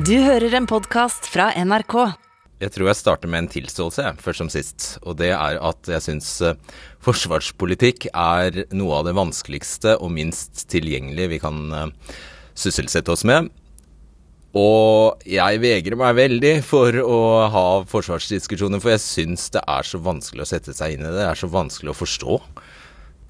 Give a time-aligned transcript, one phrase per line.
[0.00, 1.94] Du hører en podkast fra NRK.
[2.62, 4.84] Jeg tror jeg starter med en tilståelse, først som sist.
[5.04, 6.56] Og det er at jeg syns eh,
[7.04, 12.14] forsvarspolitikk er noe av det vanskeligste og minst tilgjengelige vi kan uh,
[12.56, 13.50] sysselsette oss med.
[14.56, 17.20] Og jeg vegrer meg veldig for å
[17.52, 21.18] ha forsvarsdiskusjoner, for jeg syns det er så vanskelig å sette seg inn i det.
[21.18, 22.40] Det er så vanskelig å forstå.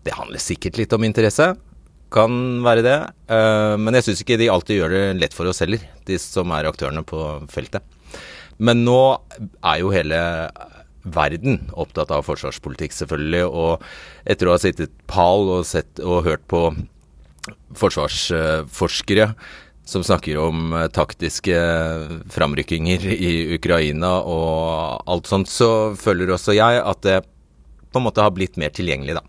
[0.07, 1.51] Det handler sikkert litt om interesse.
[2.11, 2.99] Kan være det.
[3.31, 6.51] Uh, men jeg syns ikke de alltid gjør det lett for oss heller, de som
[6.57, 7.23] er aktørene på
[7.53, 7.87] feltet.
[8.61, 9.01] Men nå
[9.65, 10.21] er jo hele
[11.01, 13.47] verden opptatt av forsvarspolitikk, selvfølgelig.
[13.49, 16.67] Og etter å ha sittet pal og, sett, og hørt på
[17.79, 19.31] forsvarsforskere
[19.91, 21.57] som snakker om taktiske
[22.31, 27.19] framrykkinger i Ukraina og alt sånt, så føler også jeg at det
[27.91, 29.25] på en måte har blitt mer tilgjengelig, da.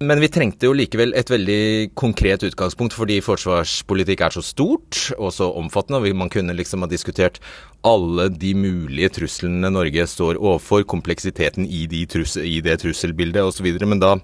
[0.00, 5.28] Men vi trengte jo likevel et veldig konkret utgangspunkt, fordi forsvarspolitikk er så stort og
[5.36, 5.98] så omfattende.
[6.00, 7.36] og Man kunne liksom ha diskutert
[7.84, 13.68] alle de mulige truslene Norge står overfor, kompleksiteten i, de trussel, i det trusselbildet osv.
[13.84, 14.14] Men da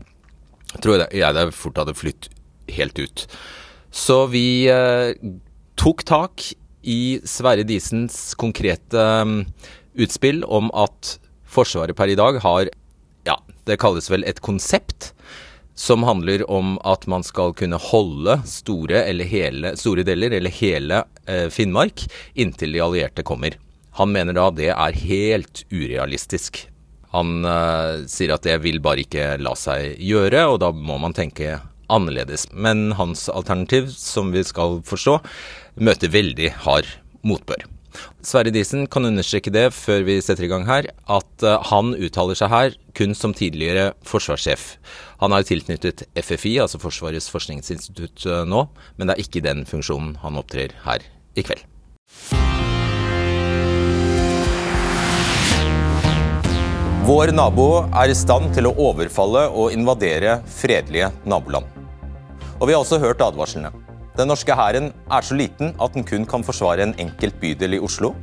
[0.80, 2.30] tror jeg, det fort hadde flytt
[2.72, 3.26] helt ut.
[3.92, 5.12] Så vi eh,
[5.76, 6.54] tok tak
[6.88, 9.42] i Sverre Disens konkrete um,
[9.92, 12.72] utspill om at Forsvaret per i dag har
[13.28, 13.36] ja,
[13.68, 15.12] det kalles vel et konsept
[15.76, 21.46] som handler om at man skal kunne holde store, hele, store deler, eller hele eh,
[21.52, 23.58] Finnmark, inntil de allierte kommer.
[24.00, 26.64] Han mener da det er helt urealistisk.
[27.12, 31.16] Han eh, sier at det vil bare ikke la seg gjøre, og da må man
[31.16, 31.58] tenke
[31.92, 32.48] annerledes.
[32.52, 35.20] Men hans alternativ, som vi skal forstå,
[35.76, 36.88] møter veldig hard
[37.20, 37.68] motbør.
[38.26, 42.38] Sverre Disen kan understreke det før vi setter i gang her, at uh, han uttaler
[42.38, 44.66] seg her kun som tidligere forsvarssjef.
[45.22, 48.66] Han er tilknyttet FFI, altså Forsvarets forskningsinstitutt, uh, nå,
[48.96, 51.64] men det er ikke den funksjonen han opptrer her i kveld.
[57.06, 61.68] Vår nabo er i stand til å overfalle og invadere fredelige naboland.
[62.58, 63.85] Og vi har også hørt advarslene.
[64.16, 67.80] Den norske hæren er så liten at den kun kan forsvare en enkelt bydel i
[67.84, 68.14] Oslo.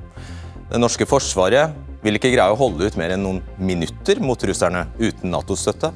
[0.72, 4.88] Det norske forsvaret vil ikke greie å holde ut mer enn noen minutter mot russerne
[4.98, 5.92] uten Nato-støtte.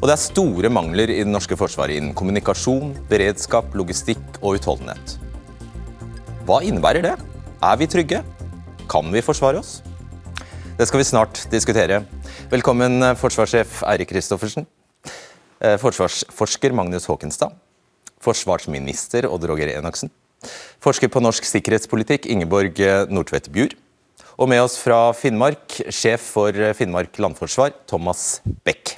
[0.00, 5.14] Og det er store mangler i det norske forsvaret innen kommunikasjon, beredskap, logistikk og utholdenhet.
[6.48, 7.14] Hva innebærer det?
[7.62, 8.24] Er vi trygge?
[8.90, 9.78] Kan vi forsvare oss?
[10.74, 12.02] Det skal vi snart diskutere.
[12.50, 14.66] Velkommen, forsvarssjef Eirik Kristoffersen.
[15.60, 17.54] Eh, forsvarsforsker Magnus Håkenstad
[18.24, 20.12] forsvarsminister Odd Roger Enoksen.
[20.80, 22.80] Forsker på norsk sikkerhetspolitikk Ingeborg
[23.12, 23.76] Nordtvedt Bjur.
[24.40, 28.96] Og med oss fra Finnmark, sjef for Finnmark landforsvar, Thomas Beck.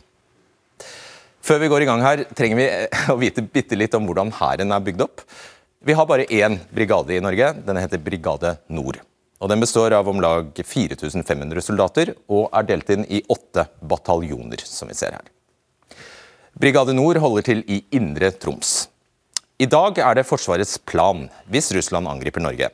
[1.42, 2.66] Før vi går i gang her, trenger vi
[3.10, 5.24] å vite bitte litt om hvordan hæren er bygd opp.
[5.82, 7.48] Vi har bare én brigade i Norge.
[7.66, 9.00] Den heter Brigade Nord.
[9.42, 14.62] Og Den består av om lag 4500 soldater og er delt inn i åtte bataljoner,
[14.62, 15.26] som vi ser her.
[16.54, 18.81] Brigade Nord holder til i Indre Troms.
[19.62, 22.66] I dag er det Forsvarets plan, hvis Russland angriper Norge,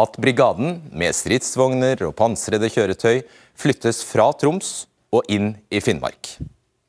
[0.00, 3.18] at brigaden med stridsvogner og pansrede kjøretøy
[3.58, 4.70] flyttes fra Troms
[5.12, 6.30] og inn i Finnmark.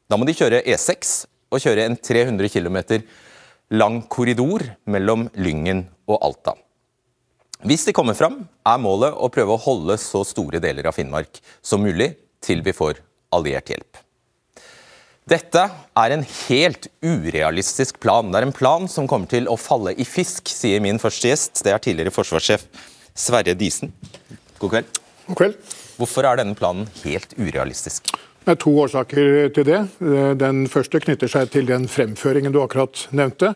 [0.07, 2.79] Da må de kjøre E6 og kjøre en 300 km
[3.75, 6.55] lang korridor mellom Lyngen og Alta.
[7.67, 11.41] Hvis de kommer fram, er målet å prøve å holde så store deler av Finnmark
[11.59, 13.03] som mulig til vi får
[13.35, 14.03] alliert hjelp.
[15.23, 15.61] Dette
[15.95, 18.28] er en helt urealistisk plan.
[18.31, 21.61] Det er en plan som kommer til å falle i fisk, sier min første gjest.
[21.63, 22.66] Det er tidligere forsvarssjef
[23.16, 23.94] Sverre Disen.
[24.59, 25.00] God kveld.
[25.29, 25.56] God kveld.
[25.95, 28.11] Hvorfor er denne planen helt urealistisk?
[28.44, 29.79] Det er to årsaker til det.
[30.41, 33.53] Den første knytter seg til den fremføringen du akkurat nevnte.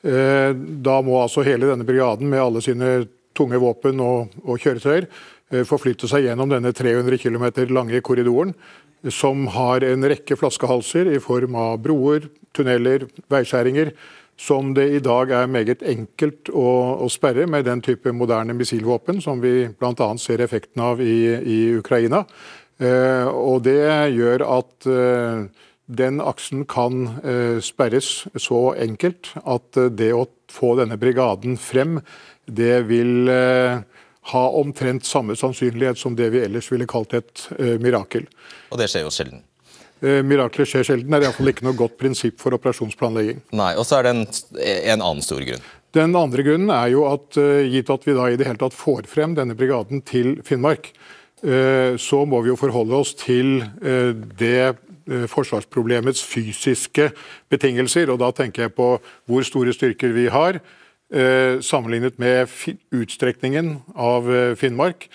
[0.00, 3.02] Eh, da må altså hele denne brigaden med alle sine
[3.36, 8.54] tunge våpen og, og kjøretøyer eh, forflytte seg gjennom denne 300 km lange korridoren
[9.08, 13.94] som har en rekke flaskehalser i form av broer, tunneler, veiskjæringer,
[14.40, 16.68] som det i dag er meget enkelt å,
[17.04, 20.08] å sperre med den type moderne missilvåpen som vi bl.a.
[20.20, 22.24] ser effekten av i, i Ukraina.
[22.80, 23.82] Eh, og Det
[24.16, 25.44] gjør at eh,
[25.90, 31.98] den aksen kan eh, sperres så enkelt at eh, det å få denne brigaden frem,
[32.46, 33.82] det vil eh,
[34.28, 38.26] ha omtrent samme sannsynlighet som det vi ellers ville kalt et uh, mirakel.
[38.70, 39.44] Og det skjer jo sjelden?
[40.00, 41.10] Uh, mirakler skjer sjelden.
[41.12, 43.40] Det er iallfall ikke noe godt prinsipp for operasjonsplanlegging.
[43.56, 44.26] Nei, Og så er det en,
[44.60, 45.64] en, annen stor grunn.
[45.96, 48.76] Den andre grunnen er jo at uh, gitt at vi da i det hele tatt
[48.76, 50.92] får frem denne brigaden til Finnmark,
[51.40, 53.62] så må vi jo forholde oss til
[54.36, 54.74] det
[55.32, 57.06] forsvarsproblemets fysiske
[57.48, 58.10] betingelser.
[58.12, 60.60] og Da tenker jeg på hvor store styrker vi har, eh,
[61.64, 62.48] sammenlignet med
[62.94, 65.08] utstrekningen av eh, Finnmark.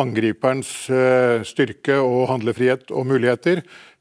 [0.00, 3.60] Angriperens eh, styrke og handlefrihet og muligheter.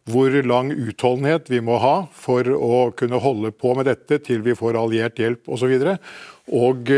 [0.10, 4.56] Hvor lang utholdenhet vi må ha for å kunne holde på med dette til vi
[4.58, 5.76] får alliert hjelp osv.
[5.76, 6.94] Og, og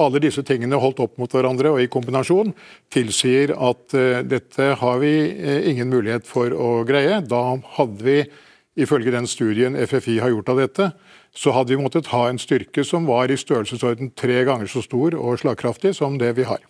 [0.00, 2.52] alle disse tingene holdt opp mot hverandre og i kombinasjon
[2.92, 7.20] tilsier at eh, dette har vi eh, ingen mulighet for å greie.
[7.26, 7.42] Da
[7.76, 8.18] hadde vi,
[8.80, 10.90] ifølge den studien FFI har gjort av dette,
[11.36, 15.14] så hadde vi måttet ha en styrke som var i størrelsesorden tre ganger så stor
[15.18, 16.62] og slagkraftig som det vi har.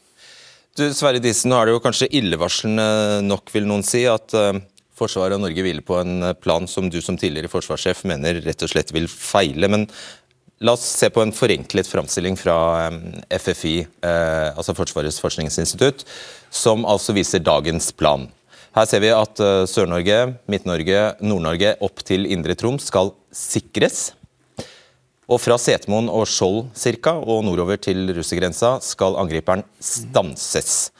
[0.78, 4.54] Du, Sverre Disen, nå er det jo kanskje illevarslende nok, vil noen si, at uh,
[5.00, 8.70] Forsvaret og Norge hviler på en plan som du som tidligere forsvarssjef mener rett og
[8.70, 9.70] slett vil feile.
[9.72, 9.88] Men
[10.60, 12.54] La oss se på en forenklet framstilling fra
[13.32, 16.04] FFI, eh, altså Forsvarets forskningsinstitutt,
[16.52, 18.26] som altså viser dagens plan.
[18.76, 20.18] Her ser vi at eh, Sør-Norge,
[20.52, 24.10] Midt-Norge, Nord-Norge opp til Indre Troms skal sikres.
[25.30, 30.90] Og fra Setermoen og Skjold cirka, og nordover til russergrensa skal angriperen stanses.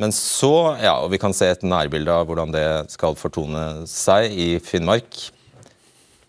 [0.00, 4.32] Men så, ja, og vi kan se et nærbilde av hvordan det skal fortone seg
[4.34, 5.20] i Finnmark.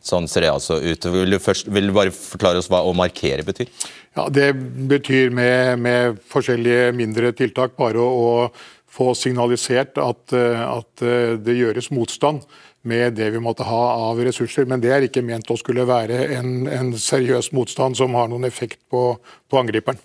[0.04, 1.08] Sånn ser det altså ut.
[1.16, 3.72] Vil du, først, vil du bare forklare oss hva å markere betyr?
[4.14, 4.52] Ja, Det
[4.92, 11.06] betyr med, med forskjellige mindre tiltak bare å, å få signalisert at, at,
[11.42, 12.44] det gjøres motstand
[12.88, 14.68] med det vi måtte ha av ressurser.
[14.70, 18.48] Men det er ikke ment å skulle være en, en seriøs motstand som har noen
[18.50, 19.06] effekt på,
[19.50, 20.00] på angriperen.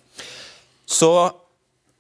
[0.89, 1.11] Så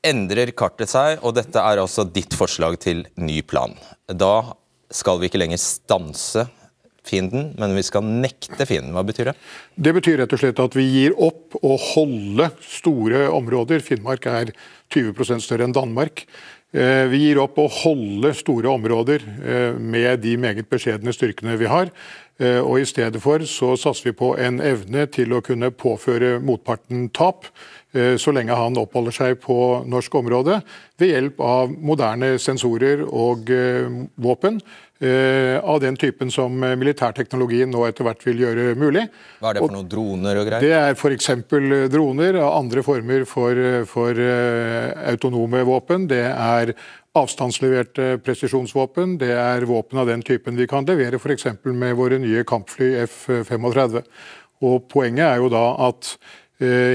[0.06, 3.74] endrer kartet seg, og dette er altså ditt forslag til ny plan.
[4.06, 4.54] Da
[4.94, 6.46] skal vi ikke lenger stanse
[7.08, 8.94] fienden, men vi skal nekte fienden.
[8.96, 9.34] Hva betyr det?
[9.76, 13.84] Det betyr rett og slett at vi gir opp å holde store områder.
[13.84, 14.52] Finnmark er
[14.94, 16.26] 20% større enn Danmark.
[16.68, 21.68] Eh, vi gir opp å holde store områder eh, med de meget beskjedne styrkene vi
[21.70, 21.88] har.
[22.36, 26.36] Eh, og I stedet for så satser vi på en evne til å kunne påføre
[26.44, 27.48] motparten tap
[27.88, 29.54] så lenge han oppholder seg på
[29.88, 30.58] norsk område,
[31.00, 33.48] ved hjelp av moderne sensorer og
[34.20, 34.58] våpen
[34.98, 39.04] av den typen som militærteknologien nå etter hvert vil gjøre mulig.
[39.38, 40.64] Hva er det for noen droner og greier?
[40.64, 41.28] Det er f.eks.
[41.92, 44.22] droner og andre former for, for
[45.12, 46.08] autonome våpen.
[46.10, 46.74] Det er
[47.18, 49.16] avstandsleverte presisjonsvåpen.
[49.22, 51.46] Det er våpen av den typen vi kan levere f.eks.
[51.62, 54.02] med våre nye kampfly F-35.
[54.66, 56.16] Og Poenget er jo da at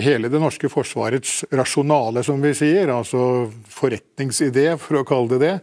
[0.04, 5.54] hele det norske forsvarets rasjonale, som vi sier, altså forretningsidé, for å kalle det det,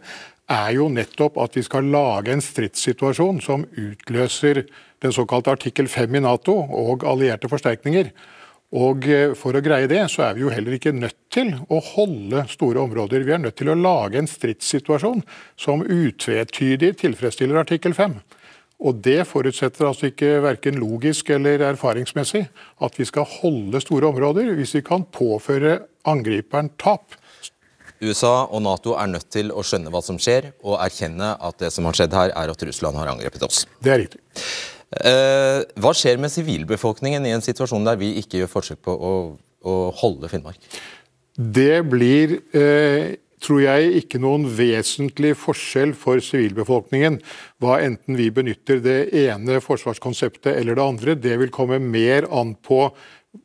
[0.51, 4.65] er jo nettopp at vi skal lage en stridssituasjon som utløser
[5.01, 8.11] den såkalte artikkel 5 i Nato og allierte forsterkninger.
[8.71, 11.81] Og eh, For å greie det, så er vi jo heller ikke nødt til å
[11.91, 13.25] holde store områder.
[13.27, 15.25] Vi er nødt til å lage en stridssituasjon
[15.59, 18.19] som utvetydig tilfredsstiller artikkel 5.
[18.81, 22.47] Og Det forutsetter altså ikke verken logisk eller erfaringsmessig
[22.81, 27.19] at vi skal holde store områder hvis vi kan påføre angriperen tap.
[28.01, 31.71] USA og Nato er nødt til å skjønne hva som skjer, og erkjenne at det
[31.73, 33.65] som har skjedd her, er at Russland har angrepet oss.
[33.83, 34.21] Det er riktig.
[34.91, 39.13] Eh, hva skjer med sivilbefolkningen i en situasjon der vi ikke gjør forsøk på å,
[39.63, 40.59] å holde Finnmark?
[41.37, 47.21] Det blir, eh, tror jeg, ikke noen vesentlig forskjell for sivilbefolkningen
[47.63, 51.15] hva enten vi benytter det ene forsvarskonseptet eller det andre.
[51.15, 52.89] Det vil komme mer an på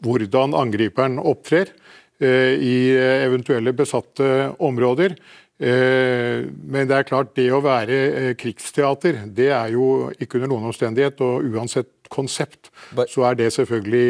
[0.03, 1.71] hvordan angriperen opptrer.
[2.17, 5.13] Eh, i eventuelle besatte områder.
[5.61, 10.49] Eh, men det er klart, det å være eh, krigsteater, det er jo ikke under
[10.55, 12.71] noen omstendighet, og uansett konsept,
[13.11, 14.07] så er det selvfølgelig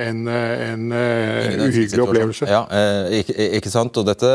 [0.00, 2.48] en, en uhyggelig opplevelse.
[2.48, 2.62] Ja,
[3.20, 4.00] ikke, ikke, sant.
[4.00, 4.30] Og dette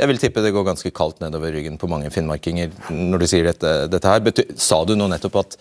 [0.00, 3.46] jeg vil tippe det går ganske kaldt nedover ryggen på mange finnmarkinger når du sier
[3.52, 4.24] dette, dette her.
[4.56, 5.58] Sa du nå nettopp at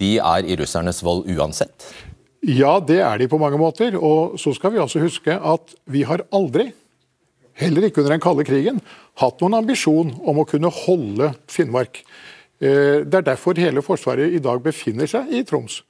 [0.00, 1.90] de er i russernes vold uansett?
[2.46, 3.96] Ja, det er de på mange måter.
[3.98, 6.70] Og så skal vi også huske at vi har aldri,
[7.58, 8.78] heller ikke under den kalde krigen,
[9.18, 12.02] hatt noen ambisjon om å kunne holde Finnmark.
[12.60, 15.80] Eh, det er derfor hele Forsvaret i dag befinner seg i Troms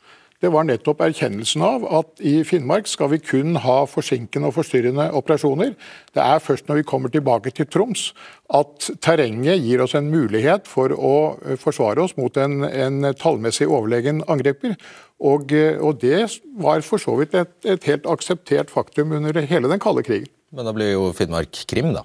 [0.45, 5.09] det var nettopp erkjennelsen av at i Finnmark skal vi kun ha forsinkende og forstyrrende
[5.17, 5.73] operasjoner.
[6.13, 8.11] Det er først når vi kommer tilbake til Troms
[8.55, 11.15] at terrenget gir oss en mulighet for å
[11.61, 14.77] forsvare oss mot en, en tallmessig overlegen angriper.
[15.17, 16.27] Og, eh, og, det
[16.61, 20.29] var for så vidt et, et, helt akseptert faktum under hele den kalde krigen.
[20.53, 22.05] Men da blir jo Finnmark Krim, da?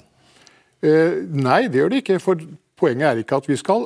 [0.81, 2.21] Eh, nei, det gjør det ikke.
[2.23, 2.39] For
[2.79, 3.85] poenget er ikke at vi skal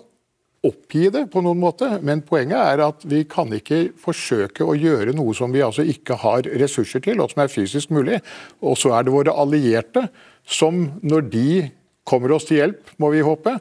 [0.65, 5.13] oppgi det på noen måte, men poenget er at vi kan ikke forsøke å gjøre
[5.17, 8.21] noe som vi altså ikke har ressurser til, og som er fysisk mulig.
[8.65, 10.07] Og så er det våre allierte
[10.45, 11.49] som, når de
[12.05, 13.57] kommer oss til hjelp, må vi håpe,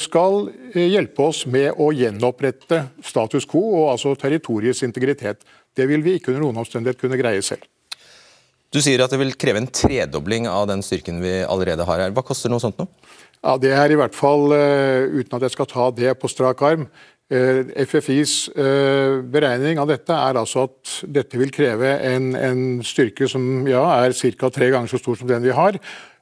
[0.00, 5.44] skal eh, hjelpe oss med å gjenopprette status quo, og altså territoriets integritet.
[5.76, 7.66] Det vil vi ikke under noen omstendighet kunne greie selv.
[8.72, 12.16] Du sier at det vil kreve en tredobling av den styrken vi allerede har her.
[12.16, 12.88] Hva koster noe sånt nå?
[13.38, 16.88] Ja, Det er i hvert fall, uten at jeg skal ta det på strak arm,
[17.28, 18.48] FFIs
[19.28, 24.16] beregning av dette er altså at dette vil kreve en, en styrke som ja, er
[24.16, 24.48] ca.
[24.50, 25.76] tre ganger så stor som den vi har.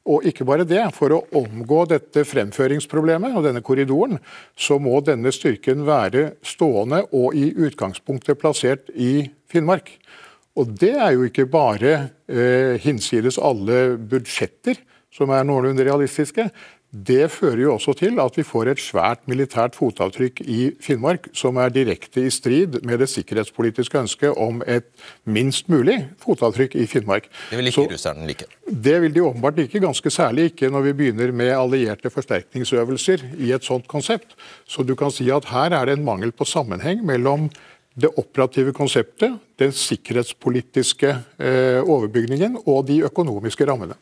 [0.06, 4.20] Og ikke bare det, for å omgå dette fremføringsproblemet og denne korridoren,
[4.54, 9.90] så må denne styrken være stående og i utgangspunktet plassert i Finnmark.
[10.56, 11.96] Og det er jo ikke bare
[12.30, 14.78] eh, hinsides alle budsjetter
[15.16, 16.48] som er noenlunde realistiske.
[16.96, 21.58] Det fører jo også til at vi får et svært militært fotavtrykk i Finnmark, som
[21.60, 24.86] er direkte i strid med det sikkerhetspolitiske ønsket om et
[25.28, 27.28] minst mulig fotavtrykk i Finnmark.
[27.50, 28.48] Det vil ikke Så, russerne like?
[28.64, 33.52] Det vil de åpenbart ikke, ganske særlig ikke når vi begynner med allierte forsterkningsøvelser i
[33.52, 34.32] et sånt konsept.
[34.64, 37.50] Så du kan si at her er det en mangel på sammenheng mellom
[37.96, 43.96] det operative konseptet, den sikkerhetspolitiske eh, overbygningen og de økonomiske rammene.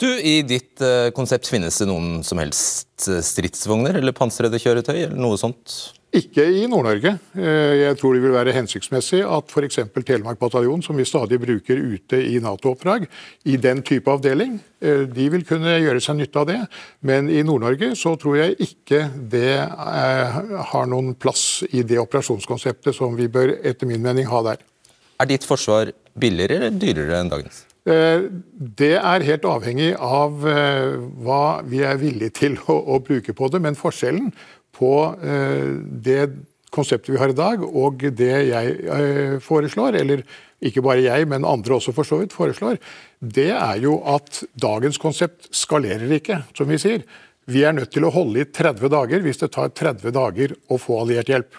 [0.00, 4.96] Du, I ditt uh, konsept finnes det noen som helst eh, stridsvogner eller pansrede kjøretøy?
[4.96, 5.74] eller noe sånt?
[6.16, 7.12] Ikke i Nord-Norge.
[7.36, 9.82] Uh, jeg tror det vil være hensiktsmessig at f.eks.
[9.98, 13.04] Telemark bataljon, som vi stadig bruker ute i Nato-oppdrag,
[13.44, 16.60] i den type avdeling, de vil kunne gjøre seg nytte av det.
[17.04, 23.12] Men i Nord-Norge så tror jeg ikke det har noen plass i det operasjonskonseptet som
[23.20, 24.64] vi bør etter min mening ha der.
[25.20, 27.66] Er ditt forsvar billigere eller dyrere enn dagens?
[27.88, 28.26] Eh,
[28.80, 33.48] det er helt avhengig av eh, hva vi er villige til å, å bruke på
[33.52, 33.62] det.
[33.64, 34.28] Men forskjellen
[34.76, 36.20] på eh, det
[36.70, 40.20] konseptet vi har i dag og det jeg foreslår, eller
[40.62, 42.76] ikke bare jeg, men andre også for så vidt foreslår,
[43.18, 47.02] det er jo at dagens konsept skalerer ikke, som vi sier.
[47.50, 50.78] Vi er nødt til å holde i 30 dager hvis det tar 30 dager å
[50.78, 51.58] få alliert hjelp.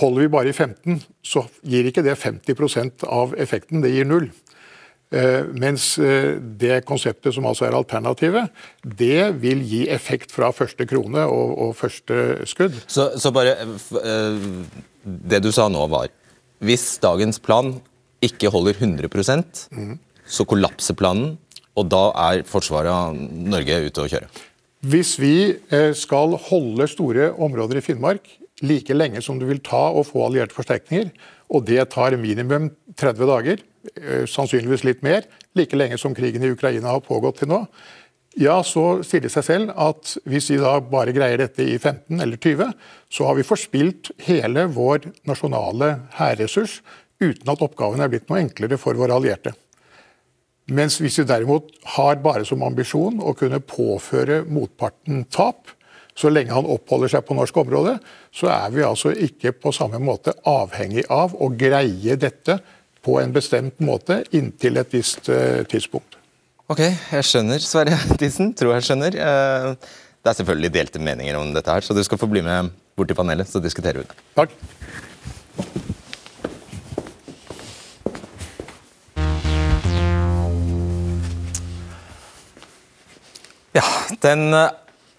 [0.00, 4.32] Holder vi bare i 15, så gir ikke det 50% av effekten, det gir null.
[5.08, 8.50] Eh, mens eh, det konseptet som altså er alternativet,
[8.84, 12.76] det vil gi effekt fra første krone og, og første skudd.
[12.84, 14.42] Så, så, bare eh,
[15.24, 16.10] Det du sa nå var
[16.60, 17.78] Hvis dagens plan
[18.20, 19.08] ikke holder 100
[19.72, 19.96] mm.
[20.26, 21.38] så kollapser planen,
[21.78, 24.28] og da er forsvaret av Norge ute å kjøre?
[24.90, 25.54] Hvis vi
[25.94, 28.26] skal holde store områder i Finnmark
[28.66, 31.10] like lenge som det vil ta å få allierte forsterkninger,
[31.48, 33.64] og det tar minimum 30 dager,
[33.96, 35.24] Eh, sannsynligvis litt mer,
[35.56, 37.62] like lenge som krigen i Ukraina har pågått til nå,
[38.38, 42.20] ja, så sier det seg selv at hvis vi da bare greier dette i 15
[42.22, 42.74] eller 20,
[43.10, 46.78] så har vi forspilt hele vår nasjonale hærressurs
[47.22, 49.56] uten at oppgaven er blitt noe enklere for våre allierte.
[50.70, 55.72] Mens hvis vi derimot har bare som ambisjon å kunne påføre motparten tap,
[56.18, 57.94] så lenge han oppholder seg på norsk område,
[58.34, 62.58] så er vi altså ikke på samme måte avhengig av å greie dette
[63.06, 66.18] på en bestemt måte inntil et visst uh, tidspunkt.
[66.68, 68.50] Ok, jeg skjønner, Sverre Dissen.
[68.58, 69.14] Tror jeg skjønner.
[69.14, 72.74] Uh, det er selvfølgelig delte meninger om dette her, så du skal få bli med
[72.98, 74.18] bort til panelet, så diskuterer vi det.
[74.36, 74.52] Takk.
[83.78, 83.86] Ja,
[84.26, 84.50] den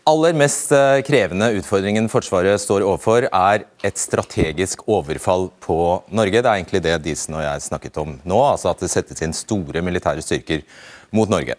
[0.09, 5.77] aller mest eh, krevende utfordringen Forsvaret står overfor, er et strategisk overfall på
[6.15, 6.41] Norge.
[6.41, 9.35] Det er egentlig det Disen og jeg snakket om nå, altså at det settes inn
[9.37, 10.63] store militære styrker
[11.15, 11.57] mot Norge.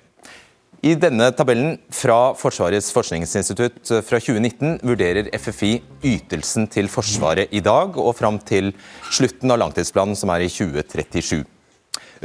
[0.81, 5.75] I denne tabellen fra Forsvarets forskningsinstitutt fra 2019 vurderer FFI
[6.09, 8.73] ytelsen til Forsvaret i dag og fram til
[9.13, 11.43] slutten av langtidsplanen, som er i 2037.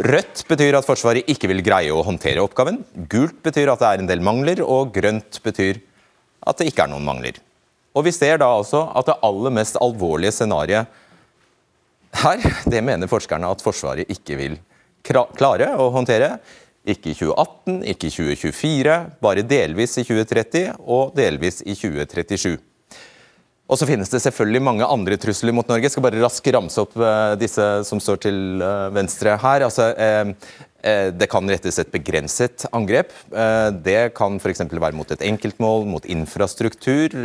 [0.08, 2.80] Rødt betyr at Forsvaret ikke vil greie å håndtere oppgaven.
[3.12, 5.84] Gult betyr at det er en del mangler, og grønt betyr
[6.46, 7.40] at det ikke er noen mangler.
[7.96, 11.02] Og Vi ser da altså at det aller mest alvorlige scenarioet
[12.16, 14.60] her, det mener forskerne at Forsvaret ikke vil
[15.04, 16.38] klare å håndtere.
[16.86, 22.60] Ikke i 2018, ikke i 2024, bare delvis i 2030 og delvis i 2037.
[23.66, 25.88] Og så finnes det selvfølgelig mange andre trusler mot Norge.
[25.88, 29.66] Jeg skal bare raskt ramse opp eh, disse som står til eh, venstre her.
[29.66, 30.52] Altså, eh,
[31.18, 33.10] det kan rettes et begrenset angrep.
[33.82, 34.60] Det kan f.eks.
[34.70, 37.16] være mot et enkeltmål, mot infrastruktur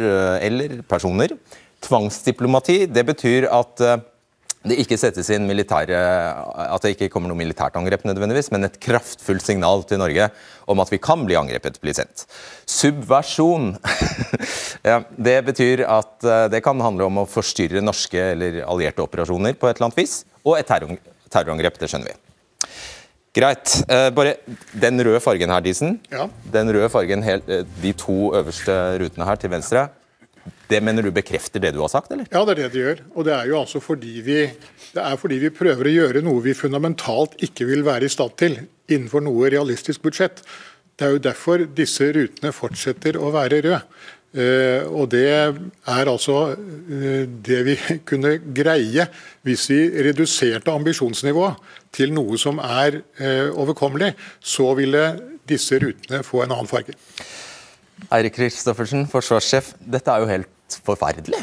[0.40, 1.34] eller personer.
[1.84, 3.84] Tvangsdiplomati det betyr at
[4.68, 5.98] det ikke settes inn militære,
[6.66, 10.26] at det ikke kommer noe militært angrep, nødvendigvis, men et kraftfullt signal til Norge
[10.70, 12.26] om at vi kan bli angrepet, blir sendt.
[12.68, 13.72] Subversjon
[14.90, 19.70] ja, det betyr at det kan handle om å forstyrre norske eller allierte operasjoner på
[19.70, 20.20] et eller annet vis.
[20.44, 22.18] Og et terrorangrep, det skjønner vi.
[23.36, 23.76] Greit.
[23.86, 24.34] Uh, bare
[24.74, 26.00] Den røde fargen her, Disen.
[26.10, 26.26] Ja.
[26.52, 29.86] Den røde fargen, helt, uh, De to øverste rutene her til venstre.
[30.70, 32.28] Det mener du bekrefter det du har sagt, eller?
[32.30, 33.02] Ja, det er det det gjør.
[33.14, 34.38] Og det er jo altså fordi vi,
[34.94, 38.56] fordi vi prøver å gjøre noe vi fundamentalt ikke vil være i stand til
[38.90, 40.44] innenfor noe realistisk budsjett.
[40.96, 43.82] Det er jo derfor disse rutene fortsetter å være røde.
[44.30, 47.74] Uh, og det er altså uh, det vi
[48.08, 49.08] kunne greie
[49.42, 51.58] hvis vi reduserte ambisjonsnivået
[51.90, 54.12] til noe som er uh, overkommelig.
[54.38, 55.02] Så ville
[55.50, 56.94] disse rutene få en annen farge.
[58.08, 59.74] Eirik Kristoffersen, forsvarssjef.
[59.80, 61.42] Dette er jo helt forferdelig?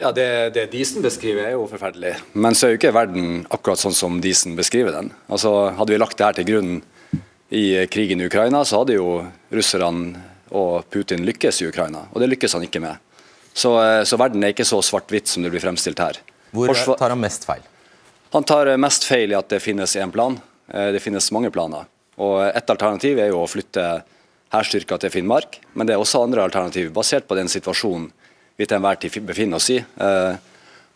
[0.00, 2.14] Ja, det, det Disen beskriver er jo forferdelig.
[2.32, 5.10] Men så er jo ikke verden akkurat sånn som Disen beskriver den.
[5.28, 6.72] Altså, Hadde vi lagt det her til grunn
[7.50, 9.18] i krigen i Ukraina, så hadde jo
[9.52, 10.22] russerne
[10.56, 12.06] og Putin lykkes i Ukraina.
[12.14, 12.96] Og det lykkes han ikke med.
[13.52, 16.18] Så, eh, så verden er ikke så svart-hvitt som det blir fremstilt her.
[16.54, 17.62] Hvor tar han mest feil?
[18.32, 20.38] Han tar mest feil i at det finnes én plan.
[20.72, 21.84] Eh, det finnes mange planer.
[22.18, 24.02] Og Et alternativ er jo å flytte
[24.52, 28.08] hærstyrker til Finnmark, men det er også andre alternativ, basert på den situasjonen
[28.58, 29.78] vi til enhver tid befinner oss i.
[29.80, 30.48] Eh,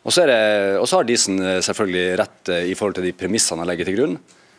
[0.05, 4.19] og så har Disen selvfølgelig rett i forhold til de premissene han legger til grunn,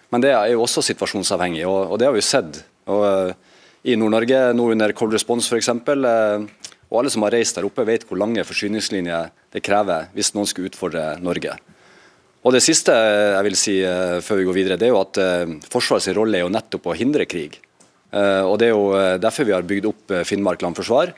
[0.10, 2.64] men det er jo også situasjonsavhengig, og, og det har vi sett.
[2.90, 3.04] Og
[3.86, 5.70] i Nord-Norge, nå under Cold Response f.eks.
[5.70, 6.46] Eh,
[6.90, 10.50] og alle som har reist der oppe, vet hvor lange forsyningslinjer det krever hvis noen
[10.50, 11.54] skulle utfordre Norge.
[12.46, 15.22] Og Det siste jeg vil si eh, før vi går videre, det er jo at
[15.22, 17.60] eh, Forsvarets rolle er jo nettopp å hindre krig.
[18.16, 21.10] Og Det er jo derfor vi har bygd opp Finnmark landforsvar.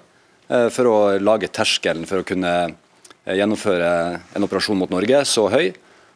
[0.73, 2.53] For å lage terskelen for å kunne
[3.27, 3.91] gjennomføre
[4.33, 5.67] en operasjon mot Norge så høy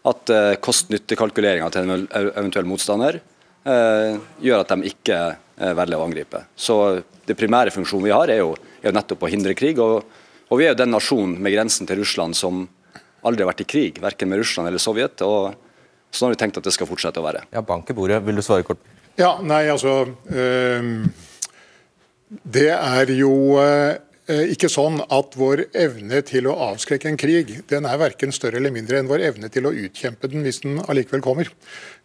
[0.09, 0.31] at
[0.65, 3.19] kost-nytte-kalkuleringa til en eventuell motstander
[3.61, 5.19] gjør at de ikke
[5.61, 6.45] Eh, velger å angripe.
[6.55, 9.77] Så Det primære funksjonen vi har, er jo, er nettopp å hindre krig.
[9.79, 10.01] Og,
[10.49, 12.63] og, vi er jo den nasjonen med grensen til Russland som
[13.23, 15.21] aldri har vært i krig, verken med Russland eller Sovjet.
[15.21, 15.53] og
[16.11, 17.45] Sånn har vi tenkt at det skal fortsette å være.
[17.53, 18.23] Ja, Bank i bordet.
[18.25, 18.81] Vil du svare kort?
[19.19, 21.07] Ja, nei, altså øh,
[22.53, 23.95] Det er jo øh,
[24.53, 28.73] ikke sånn at vår evne til å avskrekke en krig den er verken større eller
[28.73, 31.51] mindre enn vår evne til å utkjempe den hvis den allikevel kommer.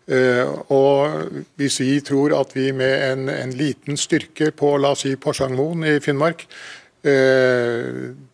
[0.07, 5.03] Eh, og Hvis vi tror at vi med en, en liten styrke på la oss
[5.03, 6.86] si Porsangmoen i Finnmark eh,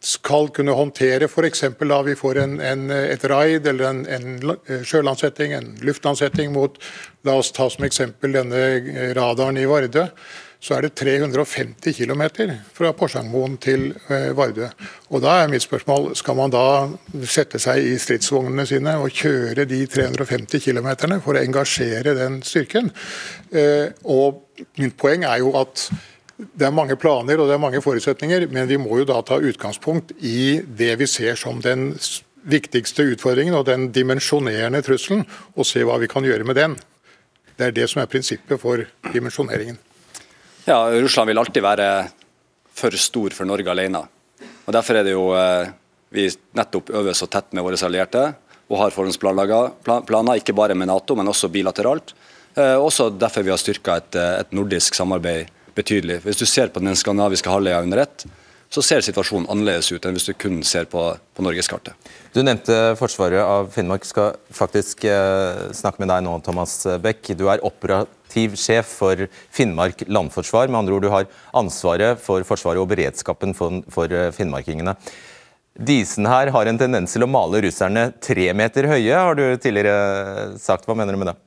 [0.03, 1.65] skal kunne håndtere f.eks.
[1.79, 6.79] da vi får en, en, et raid eller en, en sjølandsetting, en luftlandsetting mot
[7.23, 10.09] La oss ta som eksempel denne radaren i Vardø
[10.63, 12.23] så er det 350 km
[12.75, 14.69] fra Porsangmoen til eh, Vardø.
[15.11, 16.67] Og da er mitt spørsmål, skal man da
[17.27, 20.93] sette seg i stridsvognene sine og kjøre de 350 km
[21.25, 22.93] for å engasjere den styrken?
[23.51, 24.45] Eh, og
[24.79, 25.89] mitt poeng er jo at
[26.53, 29.39] det er mange planer og det er mange forutsetninger, men vi må jo da ta
[29.41, 31.93] utgangspunkt i det vi ser som den
[32.43, 35.25] viktigste utfordringen og den dimensjonerende trusselen,
[35.55, 36.77] og se hva vi kan gjøre med den.
[37.57, 39.79] Det er det som er prinsippet for dimensjoneringen.
[40.67, 41.89] Ja, Russland vil alltid være
[42.75, 44.03] for stor for Norge alene.
[44.67, 45.71] Og Derfor er det jo eh,
[46.13, 48.29] vi nettopp øver så tett med våre allierte
[48.73, 52.15] og har forhåndsplaner, ikke bare med Nato, men også bilateralt.
[52.55, 56.21] Eh, også derfor vi har styrka et, eh, et, nordisk samarbeid betydelig.
[56.27, 58.25] Hvis du ser på den skandinaviske halvøya under ett,
[58.73, 61.03] så ser situasjonen annerledes ut enn hvis du kun ser på,
[61.37, 61.93] på norgeskartet.
[62.33, 64.07] Du nevnte Forsvaret av Finnmark.
[64.09, 67.35] Skal faktisk eh, snakke med deg nå, Thomas Beck.
[67.37, 70.73] Du er operativ sjef for Finnmark landforsvar.
[70.73, 71.29] Med andre ord, du har
[71.61, 74.97] ansvaret for Forsvaret og beredskapen for, for eh, finnmarkingene.
[75.73, 80.53] Disen her har en tendens til å male russerne tre meter høye, har du tidligere
[80.61, 80.89] sagt.
[80.89, 81.41] Hva mener du med det?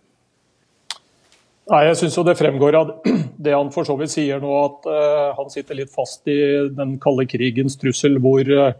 [1.66, 2.90] Nei, Jeg syns det fremgår av
[3.46, 6.38] det han for så vidt sier nå, at uh, han sitter litt fast i
[6.78, 8.76] den kalde krigens trussel, hvor uh,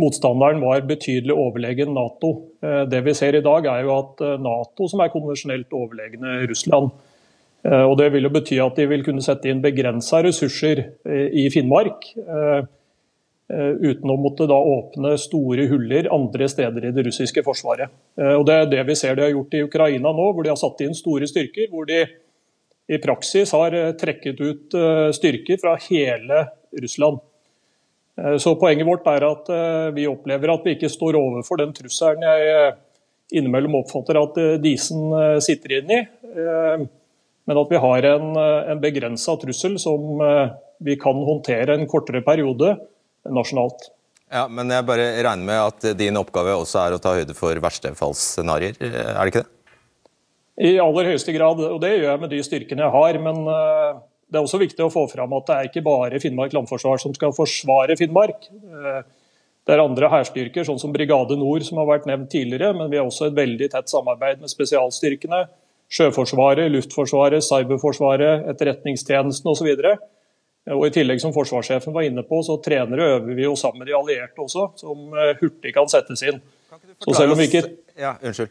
[0.00, 2.32] motstanderen var betydelig overlegen Nato.
[2.64, 6.94] Uh, det vi ser i dag, er jo at Nato som er konvensjonelt overlegne Russland.
[7.66, 10.84] Og Det vil jo bety at de vil kunne sette inn begrensa ressurser
[11.34, 12.04] i Finnmark.
[13.46, 17.92] Eh, uten å måtte da åpne store huller andre steder i det russiske forsvaret.
[18.16, 20.58] Og Det er det vi ser de har gjort i Ukraina nå, hvor de har
[20.58, 21.70] satt inn store styrker.
[21.70, 22.04] Hvor de
[22.88, 24.74] i praksis har trekket ut
[25.14, 26.44] styrker fra hele
[26.82, 27.18] Russland.
[28.38, 29.50] Så Poenget vårt er at
[29.94, 32.76] vi opplever at vi ikke står overfor den trusselen jeg
[33.36, 35.10] innimellom oppfatter at Disen
[35.42, 36.86] sitter inne i
[37.46, 40.50] men at vi har en, eh, en begrensa trussel som eh,
[40.82, 42.74] vi kan håndtere en kortere periode
[43.34, 43.90] nasjonalt.
[44.32, 47.58] Ja, Men jeg bare regner med at din oppgave også er å ta høyde for
[47.62, 49.52] verstefallsscenarioer, er det ikke det?
[50.56, 53.18] I aller høyeste grad, og det gjør jeg med de styrkene jeg har.
[53.22, 53.98] Men eh,
[54.32, 57.12] det er også viktig å få fram at det er ikke bare Finnmark landforsvar som
[57.14, 58.48] skal forsvare Finnmark.
[59.66, 62.72] Det er andre hærstyrker, sånn som Brigade Nord, som har vært nevnt tidligere.
[62.78, 65.44] Men vi har også et veldig tett samarbeid med spesialstyrkene
[65.86, 69.68] Sjøforsvaret, Luftforsvaret, Cyberforsvaret, Etterretningstjenesten osv.
[69.70, 70.00] Og
[70.66, 73.90] I tillegg som forsvarssjefen var inne på, så trener og øver vi jo sammen med
[73.90, 76.40] de allierte også, som hurtig kan settes inn.
[77.04, 77.62] Så selv om vi ikke,
[77.94, 78.50] ja, unnskyld.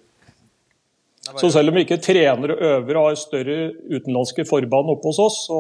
[1.41, 3.58] så selv om vi ikke trener og øver og har større
[3.91, 5.60] utenlandske forband oppe hos oss, så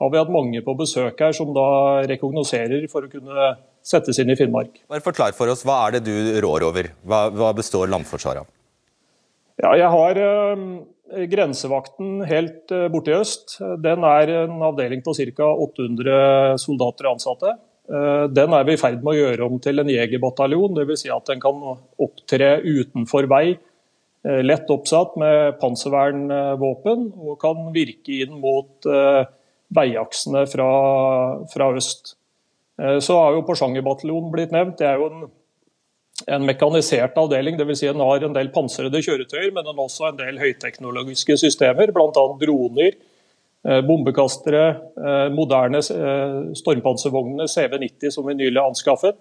[0.00, 1.68] har vi hatt mange på besøk her som da
[2.08, 3.52] rekognoserer for å kunne
[3.86, 4.82] settes inn i Finnmark.
[4.90, 6.90] Bare Forklar for oss, Hva er det du rår over?
[7.06, 8.50] Hva, hva består landforsvaret av?
[9.62, 10.64] Ja, jeg har uh,
[11.06, 13.58] Grensevakten helt uh, borte i øst.
[13.82, 15.52] Den er en avdeling på ca.
[15.66, 17.54] 800 soldater og ansatte.
[17.86, 20.74] Uh, den er vi i ferd med å gjøre om til en jegerbataljon.
[20.74, 21.04] Dvs.
[21.04, 21.62] Si at den kan
[22.02, 23.46] opptre utenfor vei,
[24.26, 28.88] lett oppsatt med panservernvåpen, og kan virke inn mot
[29.76, 30.70] veiaksene fra,
[31.52, 32.16] fra øst.
[32.74, 34.80] Så har jo Porsanger-bataljonen blitt nevnt.
[34.80, 35.28] Det er jo en
[36.26, 37.78] en mekanisert avdeling, dvs.
[37.80, 42.24] Si den har en del pansrede kjøretøyer, men den også en del høyteknologiske systemer, bl.a.
[42.40, 42.96] droner,
[43.66, 44.64] eh, bombekastere,
[44.98, 49.18] eh, moderne eh, stormpanservognene CV90 som vi nylig anskaffet.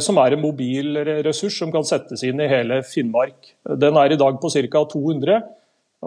[0.00, 3.50] Som er en mobil ressurs som kan settes inn i hele Finnmark.
[3.68, 4.80] Den er i dag på ca.
[4.88, 5.42] 200,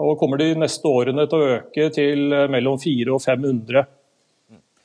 [0.02, 3.84] og kommer de neste årene til å øke til mellom 400 og 500.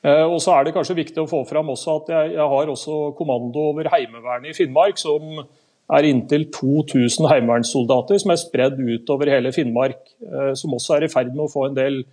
[0.04, 2.72] Eh, og så er det kanskje viktig å få fram også at jeg, jeg har
[2.72, 5.46] også kommando over Heimevernet i Finnmark, som
[5.94, 10.02] er inntil 2000 heimevernssoldater som er spredd utover hele Finnmark.
[10.28, 12.04] Eh, som også er i ferd med å få en del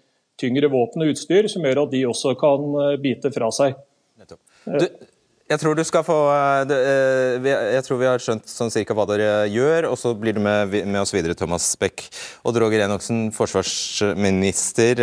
[0.41, 3.75] tyngre våpen og utstyr, som gjør at de også kan eh, bite fra seg.
[4.21, 4.87] Du,
[5.51, 6.15] jeg tror du skal få
[7.43, 10.77] Jeg tror vi har skjønt sånn cirka hva dere gjør, og så blir du med,
[10.85, 12.07] med oss videre, Thomas Beck.
[12.47, 15.03] Odd Roger Enoksen, forsvarsminister.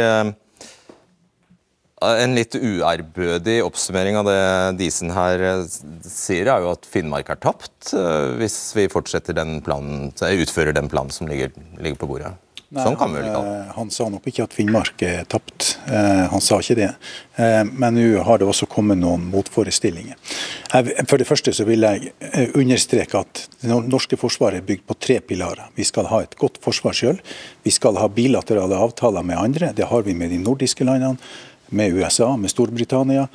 [2.06, 4.42] En litt uærbødig oppsummering av det
[4.78, 5.64] Disen her eh,
[6.06, 10.92] sier, er jo at Finnmark er tapt eh, hvis vi fortsetter den planen, utfører den
[10.92, 12.36] planen som ligger, ligger på bordet.
[12.68, 13.56] Nei, sånn kan vi vel det.
[13.78, 15.80] Han sa nok ikke at Finnmark er tapt.
[15.88, 16.92] Eh, han sa ikke det.
[17.72, 20.20] Men nå har det også kommet noen motforestillinger.
[21.08, 22.12] For det første så vil jeg
[22.60, 25.70] understreke at det norske forsvaret er bygd på tre pilarer.
[25.80, 27.22] Vi skal ha et godt forsvar sjøl.
[27.64, 29.72] Vi skal ha bilaterale avtaler med andre.
[29.78, 31.16] Det har vi med de nordiske landene
[31.70, 33.28] med USA, med Storbritannia,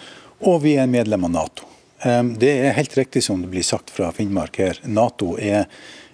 [0.43, 1.69] og vi er medlem av Nato.
[2.03, 4.81] Det er helt riktig som det blir sagt fra Finnmark her.
[4.91, 5.69] Nato er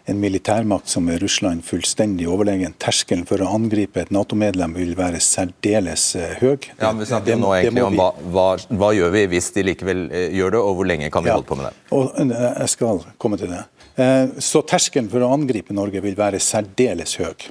[0.08, 2.72] en militærmakt som er Russland fullstendig overlegen.
[2.80, 6.70] Terskelen for å angripe et Nato-medlem vil være særdeles eh, høy.
[6.78, 9.66] Ja, men Vi snakker det, nå egentlig om hva, hva, hva, gjør vi hvis de
[9.68, 11.74] likevel eh, gjør det, og hvor lenge kan vi ja, holde på med det?
[11.92, 13.60] Og eh, Jeg skal komme til det.
[13.98, 17.48] Eh, så terskelen for å angripe Norge vil være særdeles høy.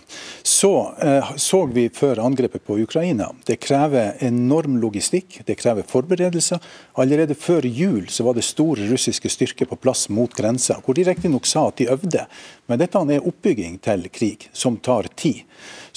[0.47, 0.71] Så
[1.03, 3.27] eh, så vi før angrepet på Ukraina.
[3.47, 6.63] Det krever enorm logistikk, det krever forberedelser.
[7.03, 11.03] Allerede før jul så var det store russiske styrker på plass mot grensa, hvor de
[11.09, 12.23] riktignok sa at de øvde.
[12.71, 15.43] Men dette er oppbygging til krig, som tar tid.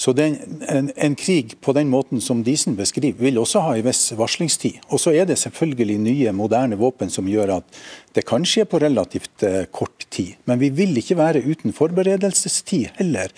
[0.01, 0.37] Så den,
[0.67, 4.79] en, en, krig på den måten som Disen beskriver, vil også ha en viss varslingstid.
[4.89, 7.81] Og så er det selvfølgelig nye, moderne våpen som gjør at
[8.15, 10.37] det kan skje på relativt uh, kort tid.
[10.49, 13.33] Men vi vil ikke være uten forberedelsestid heller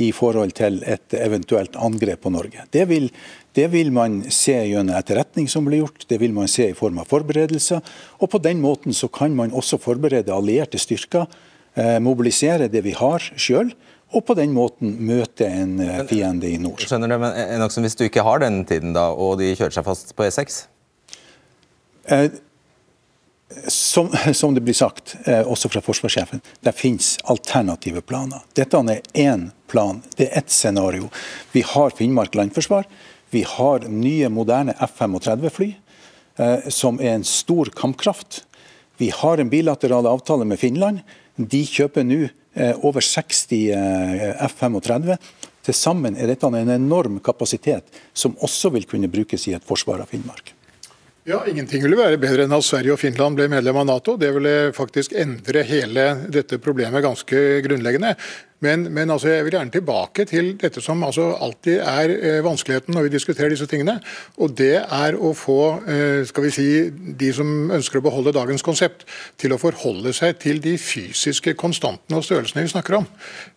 [0.00, 2.64] i forhold til et eventuelt angrep på Norge.
[2.74, 3.10] Det vil,
[3.54, 6.98] det vil man se gjennom etterretning som blir gjort, det vil man se i form
[7.02, 7.82] av forberedelser.
[8.18, 11.28] Og på den måten så kan man også forberede allierte styrker,
[11.78, 13.74] uh, mobilisere det vi har sjøl
[14.14, 16.82] og på den måten møte en eh, fiende i nord.
[16.84, 19.86] Skjønner du, men Enoksen, Hvis du ikke har den tiden, da, og de kjører seg
[19.86, 20.64] fast på E6?
[23.68, 28.42] Som, som, det blir sagt, eh, også fra forsvarssjefen, det finnes alternative planer.
[28.56, 31.10] Dette er én plan, det er ett scenario.
[31.52, 32.88] Vi har Finnmark landforsvar.
[33.30, 35.68] Vi har nye, moderne F-35-fly,
[36.38, 38.42] eh, som er en stor kampkraft.
[38.98, 41.04] Vi har en bilateral avtale med Finland.
[41.36, 45.16] De kjøper nå Eh, over 60 eh, F-35.
[45.64, 50.04] Til sammen er dette en enorm kapasitet som også vil kunne brukes i et forsvar
[50.04, 50.53] av Finnmark.
[51.24, 54.12] Ja, Ingenting ville være bedre enn at Sverige og Finland ble medlem av Nato.
[54.20, 58.10] Det ville faktisk endre hele dette problemet ganske grunnleggende.
[58.64, 62.92] Men, men altså, jeg vil gjerne tilbake til dette som altså alltid er eh, vanskeligheten
[62.92, 63.96] når vi diskuterer disse tingene.
[64.36, 65.58] Og det er å få
[65.88, 69.06] eh, skal vi si, de som ønsker å beholde dagens konsept,
[69.40, 73.08] til å forholde seg til de fysiske konstantene og størrelsene vi snakker om.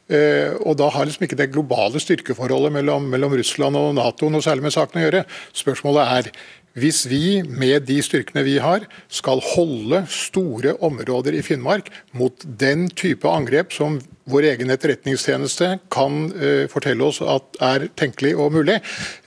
[0.08, 4.46] Eh, og Da har liksom ikke det globale styrkeforholdet mellom, mellom Russland og Nato noe
[4.46, 5.26] særlig med saken å gjøre.
[5.66, 6.32] Spørsmålet er
[6.78, 12.88] hvis vi med de styrkene vi har, skal holde store områder i Finnmark mot den
[12.94, 18.76] type angrep som vår egen etterretningstjeneste kan uh, fortelle oss at er tenkelig og mulig,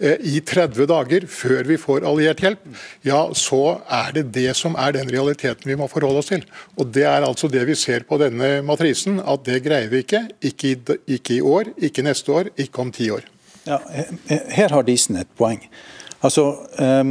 [0.03, 2.67] uh, i 30 dager før vi får alliert hjelp,
[3.09, 6.45] ja, så er det det som er den realiteten vi må forholde oss til.
[6.77, 10.27] Og Det er altså det vi ser på denne matrisen, at det greier vi ikke.
[10.45, 10.77] Ikke i,
[11.17, 13.25] ikke i år, ikke neste år, ikke om ti år.
[13.67, 13.79] Ja,
[14.29, 15.65] her har Disen et poeng.
[16.21, 16.47] Altså,
[16.79, 17.05] eh,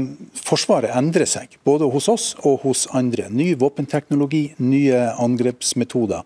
[0.45, 3.29] Forsvaret endrer seg, både hos oss og hos andre.
[3.29, 6.25] Ny våpenteknologi, nye angrepsmetoder.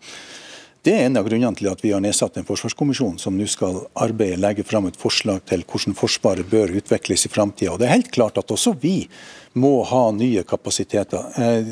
[0.83, 3.77] Det er en av grunnene til at vi har nedsatt en forsvarskommisjon som nå skal
[4.03, 7.77] arbeide, legge fram et forslag til hvordan Forsvaret bør utvikles i framtida.
[7.79, 9.05] Det er helt klart at også vi
[9.63, 11.39] må ha nye kapasiteter.
[11.39, 11.71] Eh,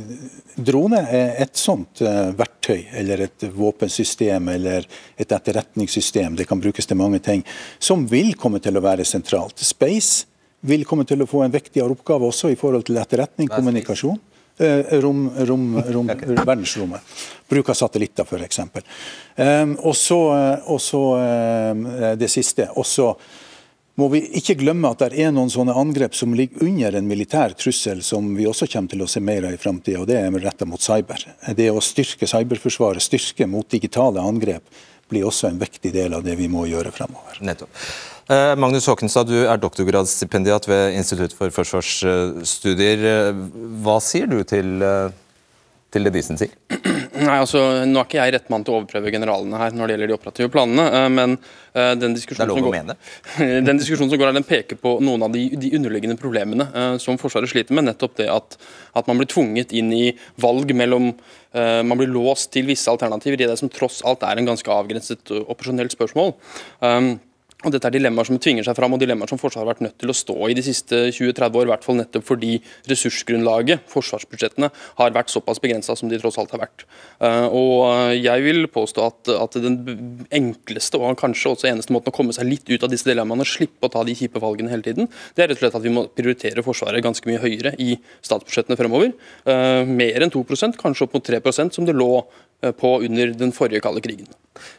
[0.55, 4.87] drone er et sånt eh, verktøy, eller et våpensystem eller
[5.19, 7.43] et etterretningssystem, det kan brukes til mange ting,
[7.83, 9.59] som vil komme til å være sentralt.
[9.59, 10.30] Space
[10.67, 14.19] vil komme til å få en viktigere oppgave også i forhold til etterretning, kommunikasjon.
[14.61, 16.09] Eh, rom, rom, rom,
[16.51, 17.13] verdensrommet.
[17.49, 18.59] Bruk av satellitter, f.eks.
[19.35, 20.19] Um, og så,
[20.69, 21.87] og så um,
[22.19, 22.67] det siste.
[22.77, 23.15] Også
[23.99, 27.55] må vi ikke glemme at det er noen sånne angrep som ligger under en militær
[27.59, 30.37] trussel, som vi også kommer til å se mer av i framtida, og det er
[30.41, 31.25] retta mot cyber.
[31.57, 34.63] Det å styrke cyberforsvaret, styrke mot digitale angrep,
[35.11, 37.37] blir også en viktig del av det vi må gjøre fremover.
[37.43, 37.69] Nettopp.
[38.31, 43.03] Eh, Magnus Håkenstad, du er doktorgradsstipendiat ved Institutt for forsvarsstudier.
[43.09, 43.41] Eh,
[43.83, 45.11] hva sier du til, eh,
[45.91, 46.53] til det Disen sier?
[47.21, 49.95] Nei, altså, Nå er ikke jeg rett mann til å overprøve generalene her når det
[49.95, 51.35] gjelder de operative planene, men
[52.01, 52.77] den diskusjonen, som går,
[53.67, 56.67] den diskusjonen som går her, den peker på noen av de, de underliggende problemene
[57.03, 57.89] som Forsvaret sliter med.
[57.89, 58.57] Nettopp det at,
[58.95, 60.05] at, man blir tvunget inn i
[60.41, 61.11] valg mellom
[61.51, 65.33] Man blir låst til visse alternativer i det som tross alt er en ganske avgrenset
[65.41, 66.31] operasjonelt spørsmål.
[66.79, 67.17] Um,
[67.61, 69.97] og Dette er dilemmaer som tvinger seg fram, og dilemmaer som Forsvaret har vært nødt
[70.01, 71.67] til å stå i de siste 20-30 år.
[71.67, 72.55] I hvert fall nettopp fordi
[72.89, 76.87] ressursgrunnlaget, forsvarsbudsjettene, har vært såpass begrensa som de tross alt har vært.
[77.21, 79.77] Eh, og Jeg vil påstå at, at, den
[80.33, 83.85] enkleste og kanskje også eneste måten å komme seg litt ut av disse dilemmaene, slippe
[83.85, 86.07] å ta de kjipe valgene hele tiden, det er rett og slett at vi må
[86.09, 87.93] prioritere Forsvaret ganske mye høyere i
[88.25, 89.13] statsbudsjettene fremover.
[89.45, 90.45] Eh, mer enn 2
[90.81, 92.13] kanskje opp mot 3% som det lå
[92.63, 94.29] eh, på under den forrige kalde krigen.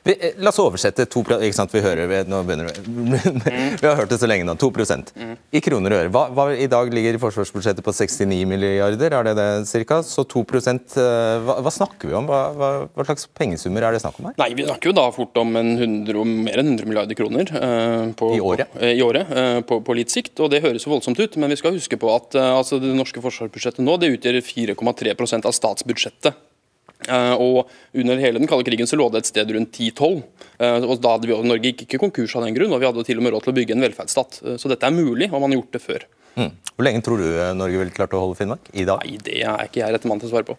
[0.02, 1.72] Vi, eh, la oss oversette to ikke sant?
[1.74, 3.20] Vi, hører, nå begynner vi.
[3.82, 4.54] vi har hørt det så lenge nå.
[4.60, 5.34] 2 mm.
[5.52, 6.12] I kroner og øre.
[6.14, 10.02] Hva, hva, I dag ligger forsvarsbudsjettet på 69 milliarder, er det det cirka?
[10.06, 12.28] Så 2 eh, hva, hva snakker vi om?
[12.30, 14.38] Hva, hva, slags pengesummer er det snakk om her?
[14.40, 17.50] Nei, Vi snakker jo da fort om 100, mer enn 100 milliarder kroner.
[17.52, 18.72] Uh, på, I året?
[18.72, 20.34] På, i året uh, på, på, litt sikt.
[20.40, 22.94] og Det høres jo voldsomt ut, men vi skal huske på at uh, altså det
[22.96, 26.48] norske forsvarsbudsjettet nå det utgjør 4,3% av statsbudsjettet.
[27.08, 30.22] Uh, og Under hele den kalde krigen så lå det et sted rundt 10-12.
[30.22, 32.88] Uh, eh, og da hadde vi, Norge gikk ikke konkurs av den grunn, og vi
[32.88, 34.38] hadde til og med råd til å bygge en velferdsstat.
[34.44, 36.06] Uh, så dette er mulig, og man har gjort det før.
[36.32, 36.54] Mm.
[36.72, 37.26] Hvor lenge tror du
[37.58, 38.70] Norge ville klart å holde Finnmark?
[38.72, 39.02] I dag?
[39.04, 40.56] Nei, Det er ikke jeg rette mann til å svare på.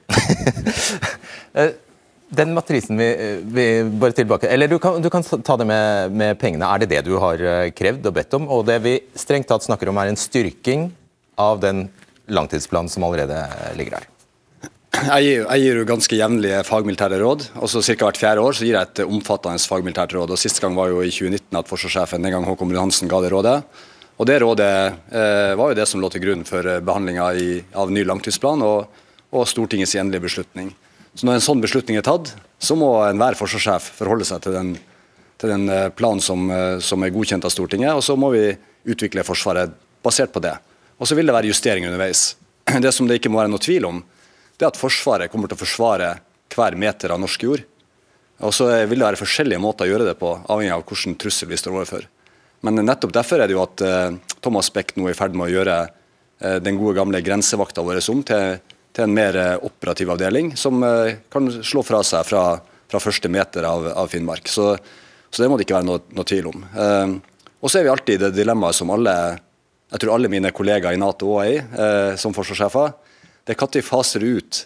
[2.43, 3.09] den matrisen vi,
[3.55, 3.65] vi,
[4.01, 6.69] bare tilbake, eller du kan, du kan ta det med, med, pengene.
[6.69, 7.41] Er det det du har
[7.73, 8.45] krevd og bedt om?
[8.53, 10.91] Og det vi strengt tatt snakker om, er en styrking
[11.41, 11.87] av den
[12.29, 13.41] langtidsplanen som allerede
[13.79, 14.12] ligger der?
[14.93, 17.47] Jeg gir, jeg gir jo ganske jevnlige fagmilitære råd.
[17.57, 17.95] og så Ca.
[18.05, 20.31] hvert fjerde år så gir jeg et omfattende fagmilitært råd.
[20.31, 23.31] og Siste gang var jo i 2019 at forsvarssjefen den gang Håkon Brun-Hansen ga det
[23.33, 23.63] rådet.
[24.21, 24.69] Og Det rådet
[25.11, 27.25] eh, var jo det som lå til grunn for behandlinga
[27.73, 28.85] av ny langtidsplan og,
[29.33, 30.69] og, Stortingets endelige beslutning.
[31.15, 34.75] Så Når en sånn beslutning er tatt, så må enhver forsvarssjef forholde seg til den,
[35.41, 38.53] til den eh, planen som, eh, som, er godkjent av Stortinget, og så må vi
[38.85, 39.73] utvikle Forsvaret
[40.05, 40.53] basert på det.
[41.01, 42.35] Og Så vil det være justeringer underveis.
[42.85, 44.03] Det som det ikke må være noe tvil om,
[44.63, 46.15] det at Forsvaret kommer til å forsvare
[46.53, 47.63] hver meter av norsk jord.
[48.43, 51.51] Og så vil det være forskjellige måter å gjøre det på, avhengig av hvilken trussel
[51.51, 52.07] vi står overfor.
[52.63, 55.49] Men nettopp derfor er det jo at uh, Thomas Beck nå er i ferd med
[55.49, 58.57] å gjøre uh, den gode gamle grensevakta vår om til,
[58.95, 60.79] til en mer uh, operativ avdeling, som
[61.33, 62.43] kan slå fra seg fra,
[62.89, 64.47] fra første meter av, av Finnmark.
[64.51, 64.73] Så,
[65.29, 66.67] så, det må det ikke være noe, noe tvil om.
[67.59, 69.15] og så er vi alltid i det dilemmaet som alle,
[69.93, 72.93] jeg tror alle mine kollegaer i Nato òg er i, som forsvarssjefer
[73.43, 74.65] det er når faser ut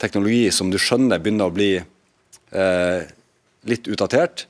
[0.00, 3.06] teknologi som du skjønner begynner å bli eh,
[3.66, 4.46] litt utdatert,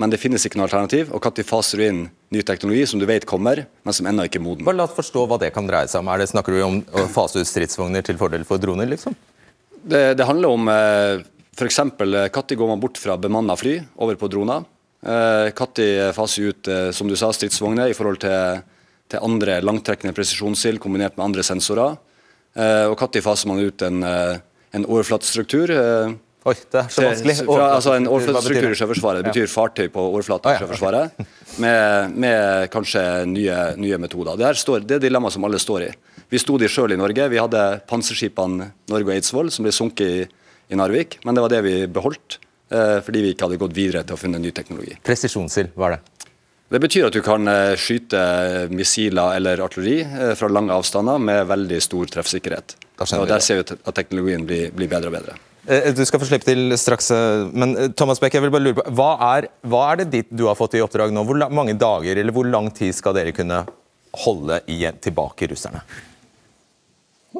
[0.00, 1.12] men det finnes ikke noe alternativ.
[1.14, 2.00] Og når faser du inn
[2.34, 4.66] ny teknologi som du vet kommer, men som ennå ikke er moden.
[4.66, 6.10] Bare La oss forstå hva det kan dreie seg om.
[6.10, 8.90] Er det, snakker du om å fase ut stridsvogner til fordel for droner?
[8.90, 9.14] liksom?
[9.84, 11.22] Det, det handler om eh,
[11.54, 11.80] f.eks.
[12.34, 14.66] når går man bort fra bemanna fly over på droner.
[15.04, 18.64] Når eh, faser ut eh, som du sa, stridsvogner i forhold til,
[19.12, 22.00] til andre langtrekkende presisjonsild kombinert med andre sensorer.
[22.54, 24.38] Eh, og når faser man ut en, eh,
[24.72, 25.70] en overflatestruktur?
[25.70, 26.14] Eh,
[26.44, 27.34] Oi, det er så vanskelig.
[27.48, 29.24] Fra, altså en overflatestruktur i Sjøforsvaret.
[29.24, 31.22] Det betyr fartøy på overflaten i Sjøforsvaret.
[31.62, 34.36] Med, med, kanskje nye, nye metoder.
[34.36, 35.90] Det, står, det er dilemmaet som alle står i.
[36.28, 37.30] Vi sto de sjøl i Norge.
[37.32, 40.26] Vi hadde panserskipene Norge og Eidsvoll som ble sunket i,
[40.68, 41.16] i, Narvik.
[41.24, 42.38] Men det var det vi beholdt,
[42.68, 44.98] eh, fordi vi ikke hadde gått videre til å finne ny teknologi.
[45.06, 46.28] Presisjonsild, hva er det?
[46.72, 48.20] Det betyr at du kan eh, skyte
[48.72, 52.76] missiler eller artilleri eh, fra lange avstander med veldig stor treffsikkerhet.
[53.04, 55.36] Og Der ser vi at teknologien blir, blir, bedre og bedre.
[55.68, 57.10] Eh, du skal få slippe til straks,
[57.52, 60.46] men Thomas Beck, jeg vil bare lure på, hva er, hva er det ditt du
[60.48, 61.26] har fått i oppdrag nå?
[61.28, 63.60] Hvor mange dager eller hvor lang tid skal dere kunne
[64.24, 65.84] holde igjen, tilbake russerne?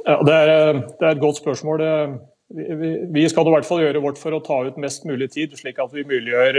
[0.05, 1.81] Ja, det er, det er et godt spørsmål.
[2.53, 5.79] Vi, skal i hvert fall gjøre vårt for å ta ut mest mulig tid, slik
[5.81, 6.59] at vi muliggjør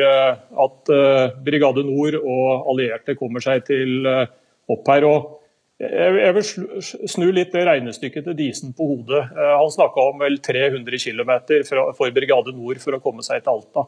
[0.65, 0.91] at
[1.45, 5.06] Brigade Nord og allierte kommer seg til opp her.
[5.78, 6.45] Jeg vil
[7.12, 9.21] snu litt det regnestykket til Disen på hodet.
[9.36, 11.32] Han snakka om vel 300 km
[11.69, 13.86] for Brigade Nord for å komme seg til Alta.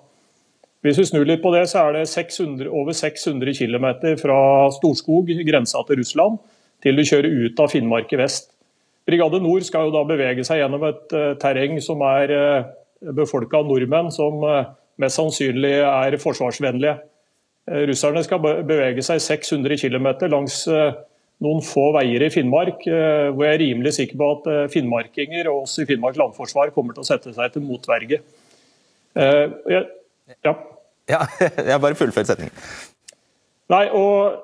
[0.86, 3.88] Hvis vi snur litt på det, så er det 600, over 600 km
[4.22, 4.38] fra
[4.76, 6.38] Storskog, grensa til Russland,
[6.86, 8.52] til du kjører ut av Finnmark i vest.
[9.08, 12.70] Brigade Nord skal jo da bevege seg gjennom et uh, terreng som er eh,
[13.16, 14.66] befolka av nordmenn som uh,
[15.00, 16.98] mest sannsynlig er forsvarsvennlige.
[17.68, 20.62] Russerne skal bevege seg 600 km langs
[21.44, 25.74] noen få veier i Finnmark, hvor jeg er rimelig sikker på at finnmarkinger og oss
[25.84, 28.22] i Finnmark landforsvar kommer til å sette seg til motverge.
[29.20, 29.84] Jeg,
[30.48, 30.56] ja.
[31.12, 31.20] ja
[31.74, 32.56] jeg bare fullfører setningen.
[33.76, 34.40] Nei, og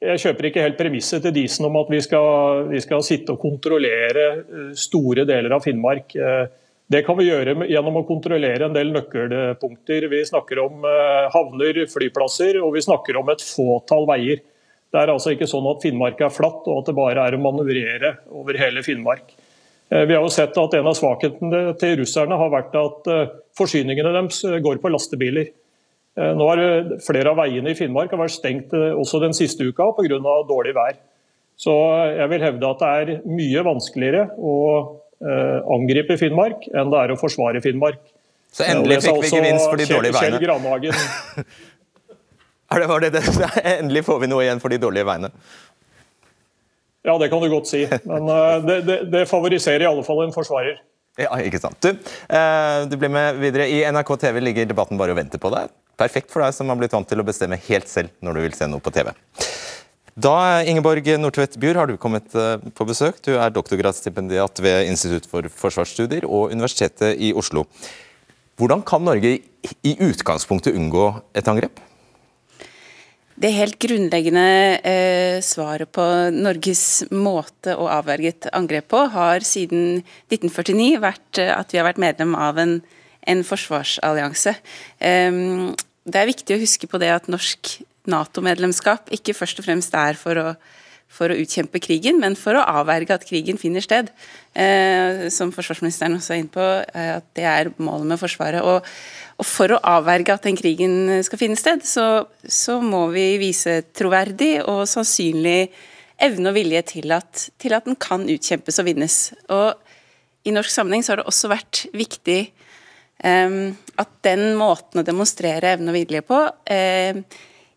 [0.00, 3.42] jeg kjøper ikke helt premisset til Disen om at vi skal, vi skal, sitte og
[3.42, 6.16] kontrollere eh, store deler av Finnmark.
[6.16, 6.46] Eh,
[6.90, 10.08] det kan vi gjøre gjennom å kontrollere en del nøkkelpunkter.
[10.10, 10.82] Vi snakker om
[11.30, 14.40] havner, flyplasser, og vi snakker om et fåtall veier.
[14.90, 17.42] Det er altså ikke sånn at Finnmark er flatt, og at det bare er å
[17.44, 19.36] manøvrere over hele Finnmark.
[19.90, 23.32] Eh, vi har jo sett at En av svakhetene til russerne har vært at eh,
[23.58, 25.50] forsyningene deres eh, går på lastebiler.
[26.18, 26.60] Nå har
[27.04, 30.18] Flere av veiene i Finnmark har vært stengt også den siste uka pga.
[30.48, 30.98] dårlig vær.
[31.60, 31.72] Så
[32.16, 34.56] jeg vil hevde at det er mye vanskeligere å
[35.76, 38.00] angripe Finnmark enn det er å forsvare Finnmark.
[38.50, 40.38] Så endelig fikk vi gevinst for de dårlige veiene?
[40.38, 40.94] Kjell Granhagen.
[42.82, 43.50] det var det, det.
[43.78, 45.30] Endelig får vi noe igjen for de dårlige veiene?
[47.06, 47.84] Ja, det kan du godt si.
[48.04, 48.26] Men
[48.66, 50.82] det, det, det, favoriserer i alle fall en forsvarer.
[51.18, 51.78] Ja, ikke sant.
[51.80, 51.94] Du,
[52.90, 53.68] du blir med videre.
[53.70, 55.70] I NRK TV ligger debatten bare og venter på deg.
[56.00, 58.56] Perfekt for deg som har blitt vant til å bestemme helt selv når du vil
[58.56, 59.12] se noe på TV.
[60.20, 63.20] Da, Ingeborg Nordtvedt Bjur, har du kommet uh, på besøk.
[63.24, 67.66] Du er doktorgradsstipendiat ved Institutt for forsvarsstudier og Universitetet i Oslo.
[68.60, 69.38] Hvordan kan Norge
[69.86, 71.78] i utgangspunktet unngå et angrep?
[73.40, 74.48] Det helt grunnleggende
[74.84, 81.52] eh, svaret på Norges måte å avverge et angrep på, har siden 1949 vært eh,
[81.54, 82.74] at vi har vært medlem av en,
[83.32, 84.52] en forsvarsallianse.
[85.00, 85.40] Eh,
[86.04, 87.78] det er viktig å huske på det at norsk
[88.10, 90.52] Nato-medlemskap ikke først og fremst er for å
[91.10, 94.12] for å utkjempe krigen, men for å avverge at krigen finner sted.
[94.54, 98.62] Eh, som forsvarsministeren også er inne på, eh, at det er målet med Forsvaret.
[98.62, 98.86] Og,
[99.34, 103.80] og, for å avverge at den krigen skal finne sted, så, så må vi vise
[103.90, 105.72] troverdig og sannsynlig
[106.20, 109.18] evne og vilje til at, til at den kan utkjempes og vinnes.
[109.50, 112.40] Og i norsk sammenheng så har det også vært viktig
[113.20, 116.38] at den måten å demonstrere evne og vilje på
[116.72, 117.18] eh,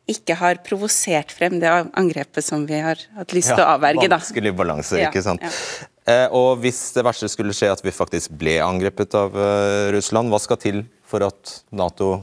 [0.10, 4.10] ikke har provosert frem det angrepet som vi har hatt lyst til å avverge.
[4.10, 4.20] Da.
[4.20, 5.44] Vanskelig balanse, ikke sant.
[5.44, 5.90] Ja, ja.
[6.04, 10.28] Eh, og hvis det verste skulle skje at vi faktisk ble angrepet av uh, Russland,
[10.32, 12.18] hva skal til for at Nato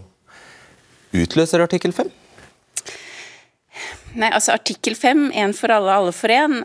[1.17, 2.11] utløser artikkel 5?
[4.21, 6.61] Nei, altså Artikkel 5, én for alle, alle for én,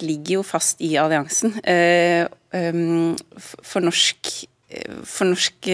[0.00, 1.56] ligger jo fast i alliansen.
[1.66, 4.30] Uh, um, for norsk,
[5.08, 5.68] for norsk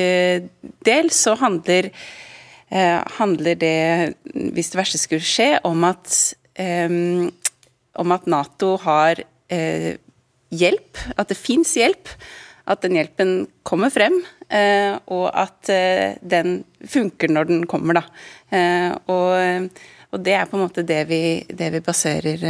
[0.86, 1.90] del så handler
[2.74, 6.10] Eh, handler det, hvis det verste skulle skje, om at,
[6.58, 7.28] um,
[8.02, 9.22] om at Nato har
[10.54, 12.10] hjelp, at det fins hjelp.
[12.66, 14.14] At den hjelpen kommer frem,
[15.12, 15.68] og at
[16.24, 17.98] den funker når den kommer.
[18.00, 18.04] Da.
[19.04, 19.68] Og,
[20.08, 22.40] og, det er på en måte det vi, det vi baserer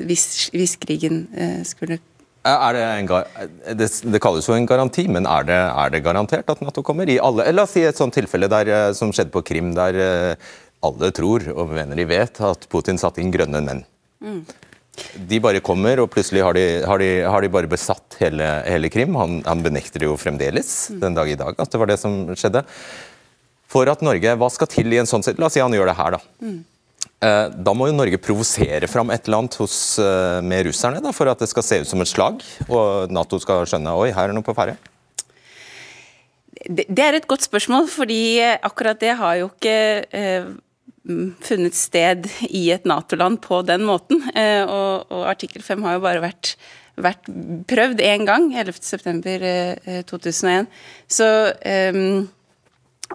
[0.00, 1.26] hvis, hvis, krigen
[1.68, 2.00] skulle
[2.42, 3.10] det, en,
[3.78, 7.10] det, det, kalles jo en garanti, men er det, er det, garantert at Nato kommer?
[7.10, 9.98] I alle, la oss si et sånt tilfelle der, eh, som skjedde på Krim, der
[10.02, 10.50] eh,
[10.82, 13.84] alle tror og mener de vet at Putin satte inn grønne menn.
[14.22, 14.42] Mm.
[15.30, 18.90] De bare kommer, og plutselig har de, har de, har de bare besatt hele, hele
[18.92, 19.14] Krim.
[19.16, 20.98] Han, han, benekter jo fremdeles mm.
[21.04, 22.66] den dag i dag at det var det som skjedde.
[23.72, 25.96] For at Norge, Hva skal til i en sånn La oss si han gjør det
[25.96, 26.20] her, da.
[26.44, 26.60] Mm.
[27.22, 31.12] Eh, da må jo Norge provosere fram et eller annet hos, eh, med russerne da,
[31.14, 34.32] for at det skal se ut som et slag, og Nato skal skjønne oi, her
[34.32, 34.74] er noe på ferde?
[36.62, 39.78] Det, er et godt spørsmål, fordi akkurat det har jo ikke
[40.14, 40.50] eh,
[41.42, 44.22] funnet sted i et Nato-land på den måten.
[44.34, 46.54] Eh, og, og, artikkel 5 har jo bare vært,
[47.02, 47.30] vært
[47.70, 49.98] prøvd én gang, 11.9.2001.
[49.98, 50.70] Eh,
[51.10, 51.26] Så
[51.66, 51.98] eh,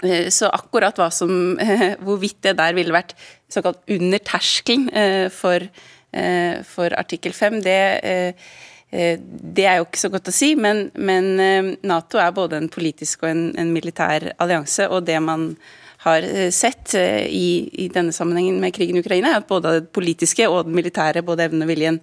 [0.04, 1.58] Eh, så akkurat som,
[2.06, 3.16] hvorvidt det der ville vært
[3.52, 5.64] såkalt under terskelen eh, for,
[6.12, 7.80] eh, for artikkel 5, det,
[8.90, 10.54] det, er jo ikke så godt å si.
[10.56, 11.34] Men, men
[11.88, 14.88] Nato er både en politisk og en, en militær allianse.
[14.88, 15.52] Og det man
[16.06, 16.24] har
[16.56, 20.70] sett i, i, denne sammenhengen med krigen i Ukraina, er at både det politiske og
[20.70, 22.00] den militære, både evnen og viljen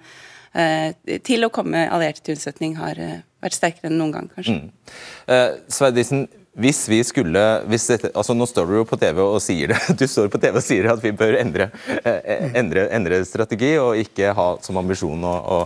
[1.27, 3.01] til å komme allierte til unnsetning, har
[3.45, 4.57] vært sterkere enn noen gang, kanskje.
[4.57, 4.97] Mm.
[5.35, 9.41] Eh, Sveidisen, hvis vi skulle hvis dette, altså Nå står du jo på TV og
[9.43, 9.81] sier det.
[10.01, 11.71] Du står på TV og sier at vi bør endre,
[12.05, 15.59] eh, endre, endre strategi og ikke ha som ambisjon å, å,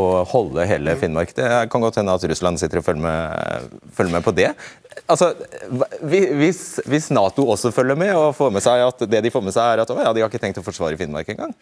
[0.00, 1.34] å, holde hele Finnmark.
[1.36, 4.48] Det kan godt hende at Russland sitter og følger med, følger med på det.
[5.10, 5.32] Altså,
[6.08, 9.54] hvis, hvis, Nato også følger med og får med seg at det de får med
[9.54, 11.52] seg er at å, ja, de har ikke tenkt å forsvare Finnmark engang,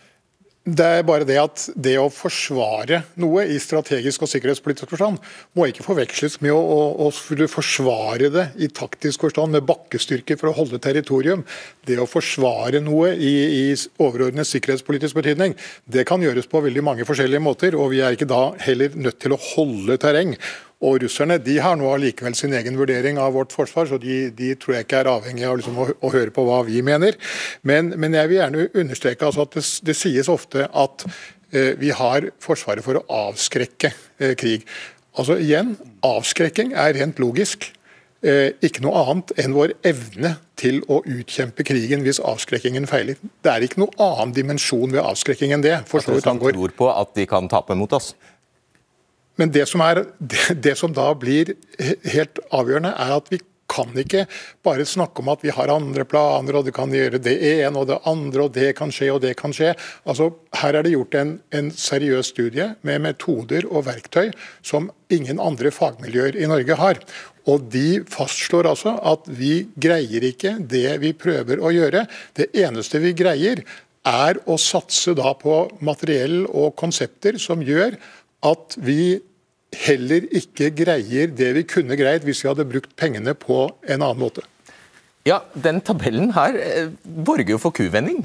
[0.67, 5.21] det er bare det at det å forsvare noe i strategisk og sikkerhetspolitisk forstand
[5.57, 10.51] må ikke forveksles med å, å, å forsvare det i taktisk forstand med bakkestyrker for
[10.51, 11.45] å holde territorium.
[11.89, 13.33] Det å forsvare noe i,
[13.63, 13.65] i
[13.97, 15.57] overordnet sikkerhetspolitisk betydning,
[15.89, 17.79] det kan gjøres på veldig mange forskjellige måter.
[17.79, 20.37] og Vi er ikke da heller nødt til å holde terreng.
[20.79, 24.53] Og Russerne de har nå allikevel sin egen vurdering av vårt forsvar, så de, de
[24.61, 27.19] tror jeg ikke er avhengig av liksom å, å, høre på hva vi mener.
[27.67, 31.09] Men, men jeg vil gjerne understreke altså at det, det, sies ofte at
[31.51, 34.69] eh, vi har Forsvaret for å avskrekke eh, krig.
[35.19, 35.75] Altså igjen,
[36.07, 37.73] Avskrekking er rent logisk.
[38.23, 43.19] Eh, ikke noe annet enn vår evne til å utkjempe krigen hvis avskrekkingen feiler.
[43.43, 45.77] Det er ikke noe annen dimensjon ved avskrekking enn det.
[45.83, 48.13] At Russland tror på at de kan tape mot oss?
[49.39, 50.05] Men det som, er,
[50.67, 54.25] det som da blir helt avgjørende, er at vi kan ikke
[54.65, 57.89] bare snakke om at vi har andre planer, og det kan gjøre det ene og
[57.91, 59.75] det andre, og det kan skje og det kan skje.
[60.09, 60.31] Altså,
[60.63, 64.33] her er det gjort en, en seriøs studie med metoder og verktøy
[64.65, 67.03] som ingen andre fagmiljøer i Norge har.
[67.49, 72.07] Og De fastslår altså at vi greier ikke det vi prøver å gjøre.
[72.37, 73.63] Det eneste vi greier,
[74.09, 77.99] er å satse da på materiell og konsepter som gjør
[78.47, 79.19] at vi
[79.85, 84.21] heller ikke greier det vi kunne greid hvis vi hadde brukt pengene på en annen
[84.21, 84.45] måte.
[85.29, 88.23] Ja, Den tabellen her eh, borger jo for kuvending.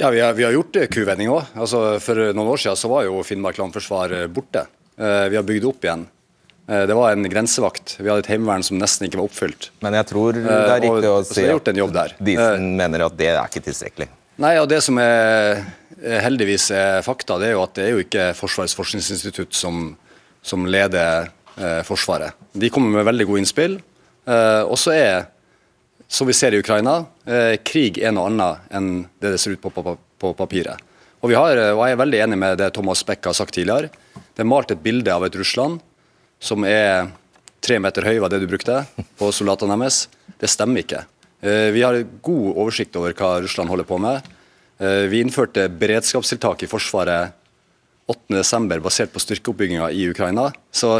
[0.00, 1.52] Ja, vi har, vi har gjort kuvending òg.
[1.54, 4.64] Altså, for noen år siden så var jo Finnmark landforsvar eh, borte.
[4.96, 6.08] Eh, vi har bygd opp igjen.
[6.70, 7.96] Det var en grensevakt.
[7.98, 9.64] Vi hadde et heimevern som nesten ikke var oppfylt.
[9.82, 13.64] Men jeg tror det er riktig å si at Disen mener at det er ikke
[13.64, 14.06] tilstrekkelig.
[14.40, 15.60] Nei, og Det som er
[16.00, 19.90] Eh, heldigvis er fakta, det er jo at det er jo ikke Forsvarets forskningsinstitutt som,
[20.40, 21.28] som leder
[21.60, 22.38] eh, Forsvaret.
[22.56, 23.76] De kommer med veldig gode innspill.
[24.24, 25.26] Eh, og så er,
[26.08, 29.64] som vi ser i Ukraina, eh, krig er noe annet enn det det ser ut
[29.64, 30.80] på, på, på papiret.
[31.20, 33.92] Og, vi har, og Jeg er veldig enig med det Thomas Beck har sagt tidligere.
[34.16, 35.82] Det er malt et bilde av et Russland
[36.40, 37.10] som er
[37.60, 38.86] tre meter høy, var det du brukte,
[39.20, 40.06] på soldatene deres.
[40.40, 41.04] Det stemmer ikke.
[41.40, 44.26] Eh, vi har god oversikt over hva Russland holder på med.
[44.80, 47.32] Eh, vi innførte beredskapstiltak i Forsvaret
[48.10, 48.80] 8.12.
[48.84, 50.50] basert på styrkeoppbygginga i Ukraina.
[50.72, 50.98] Så,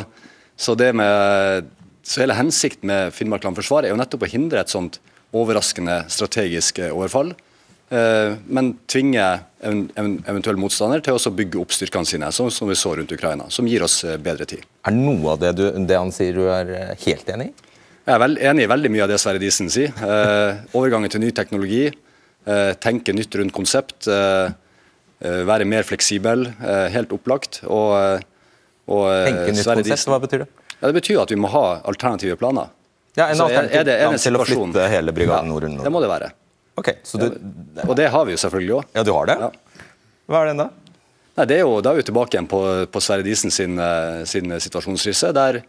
[0.57, 1.69] så, med,
[2.03, 5.01] så, hele hensikten med Finnmark landforsvar er jo nettopp å hindre et sånt
[5.37, 7.35] overraskende strategisk overfall.
[7.91, 9.27] Eh, men tvinge
[9.61, 13.13] en, en eventuell motstander til å bygge opp styrkene sine, som, som, vi så rundt
[13.13, 13.51] Ukraina.
[13.53, 14.65] Som gir oss bedre tid.
[14.89, 17.70] Er noe av det, du, det han sier du er helt enig i?
[18.09, 19.93] Jeg er enig i veldig mye av det Sverre Disen sier.
[19.93, 21.91] Eh, overgangen til ny teknologi
[22.45, 24.09] Eh, tenke nytt rundt konsept.
[24.09, 24.51] Eh,
[25.21, 26.49] eh, være mer fleksibel.
[26.95, 27.63] Helt opplagt.
[27.67, 28.25] Og,
[28.89, 30.51] og, tenke nytt konsept, hva betyr det?
[30.81, 32.73] Ja, det betyr at vi må ha alternative planer.
[33.19, 35.85] Ja, En alternativ plan til å flytte hele brigaden ja, nordover?
[35.85, 36.31] Det må det være.
[36.81, 37.27] Okay, du,
[37.85, 38.93] og det har vi jo selvfølgelig òg.
[38.97, 39.35] Ja, du har det?
[39.43, 39.83] Ja.
[40.31, 40.69] Hva er den da?
[41.37, 43.77] Nei, det er jo, Da er vi tilbake igjen på, på Sverre Disen sin,
[44.31, 45.35] sin situasjonskrise.
[45.37, 45.61] der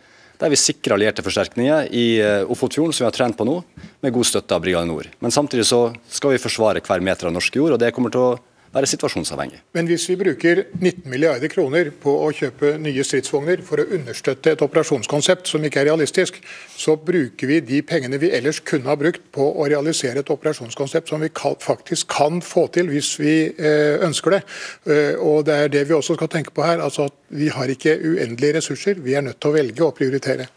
[0.41, 3.59] der vi sikrer allierte forsterkninger i eh, Ofotfjorden, som vi har trent på nå,
[4.01, 5.09] med god støtte av Brigade Nord.
[5.21, 8.25] Men samtidig så skal vi forsvare hver meter av norsk jord, og det kommer til
[8.25, 8.39] å
[8.73, 9.59] være situasjonsavhengig.
[9.75, 14.53] Men hvis vi bruker 19 milliarder kroner på å kjøpe nye stridsvogner for å understøtte
[14.55, 16.39] et operasjonskonsept som ikke er realistisk,
[16.77, 21.11] så bruker vi de pengene vi ellers kunne ha brukt på å realisere et operasjonskonsept
[21.11, 24.41] som vi faktisk kan få til hvis vi eh, ønsker det.
[24.87, 26.79] Eh, og Det er det vi også skal tenke på her.
[26.79, 30.47] altså at Vi har ikke uendelige ressurser, vi er nødt til å velge å prioritere.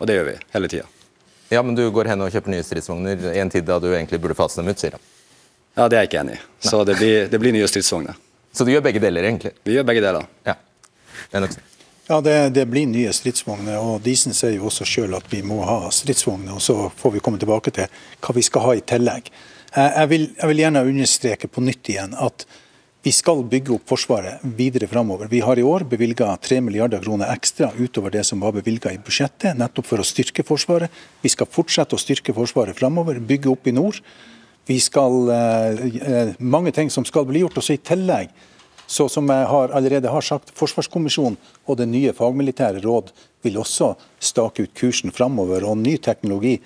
[0.00, 0.88] Og det gjør vi hele tida.
[1.50, 4.20] Ja, men du går hen og kjøper nye stridsvogner i en tid da du egentlig
[4.20, 5.02] burde fase dem ut, sier han.
[5.80, 6.40] Ja, Det er jeg ikke enig i.
[6.60, 8.16] Så det blir, det blir nye stridsvogner.
[8.52, 9.54] Så du gjør begge deler, egentlig?
[9.64, 10.26] Vi gjør begge deler.
[10.44, 10.58] Ja,
[12.10, 13.78] ja det, det, blir nye stridsvogner.
[13.80, 16.58] og Disen sier jo også selv at vi må ha stridsvogner.
[16.58, 17.88] og Så får vi komme tilbake til
[18.20, 19.30] hva vi skal ha i tillegg.
[19.72, 22.44] Jeg vil, jeg vil gjerne understreke på nytt igjen at
[23.00, 25.30] vi skal bygge opp Forsvaret videre framover.
[25.32, 29.00] Vi har i år bevilga 3 milliarder kroner ekstra utover det som var bevilga i
[29.00, 30.92] budsjettet, nettopp for å styrke Forsvaret.
[31.22, 34.02] Vi skal fortsette å styrke Forsvaret framover, bygge opp i nord.
[34.66, 37.58] Vi skal, eh, eh, mange ting som skal bli gjort.
[37.58, 38.28] også I tillegg,
[38.86, 41.36] så som jeg har, allerede har sagt, Forsvarskommisjonen
[41.66, 45.64] og det nye fagmilitære råd vil også stake ut kursen framover.
[45.64, 46.60] Og ny teknologi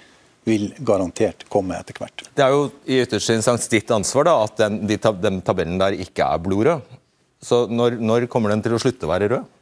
[0.45, 2.26] vil garantert komme etter hvert.
[2.34, 5.97] Det er jo i ytterste instans ditt ansvar da, at den, de, den tabellen der
[5.97, 6.80] ikke er blodrød.
[7.45, 9.53] Så når, når, kommer den til å slutte å være rød?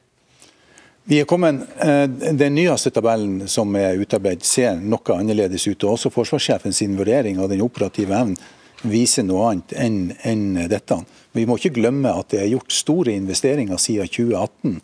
[1.04, 5.84] Vi er kommet, eh, Den nyeste tabellen som er utarbeidet ser noe annerledes ut.
[5.84, 8.36] og Også forsvarssjefen sin vurdering av den operative evnen
[8.82, 11.04] viser noe annet enn, enn dette.
[11.34, 14.80] Vi må ikke glemme at det er gjort store investeringer siden 2018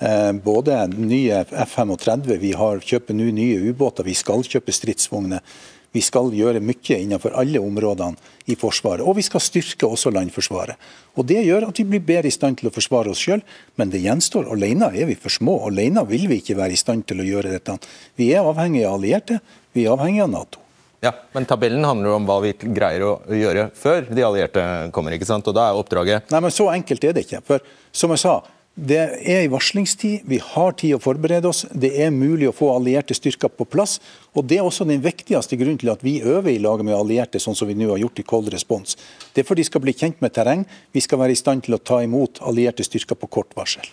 [0.00, 5.42] Eh, både nye F-35, vi har kjøper nå nye ubåter, vi skal kjøpe stridsvogner.
[5.90, 8.16] Vi skal gjøre mye innenfor alle områdene
[8.46, 9.02] i Forsvaret.
[9.02, 10.78] Og vi skal styrke også landforsvaret.
[11.18, 13.42] Og Det gjør at vi blir bedre i stand til å forsvare oss sjøl,
[13.76, 14.50] men det gjenstår.
[14.52, 15.58] Alene er vi for små.
[15.66, 17.78] Alene vil vi ikke være i stand til å gjøre dette.
[18.16, 19.40] Vi er avhengige av allierte,
[19.74, 20.62] vi er avhengige av Nato.
[21.02, 24.62] Ja, Men tabellen handler om hva vi greier å gjøre før de allierte
[24.92, 25.12] kommer.
[25.16, 25.46] ikke sant?
[25.48, 27.40] Og da er oppdraget Nei, men Så enkelt er det ikke.
[27.46, 27.60] For
[27.90, 28.42] som jeg sa,
[28.80, 31.66] det er i varslingstid, vi har tid å forberede oss.
[31.70, 33.98] Det er mulig å få allierte styrker på plass.
[34.32, 37.40] og Det er også den viktigste grunnen til at vi øver i lag med allierte,
[37.42, 38.96] sånn som vi nå har gjort i Cold Response.
[39.34, 40.64] Det er for de skal bli kjent med terreng.
[40.92, 43.84] Vi skal være i stand til å ta imot allierte styrker på kort varsel.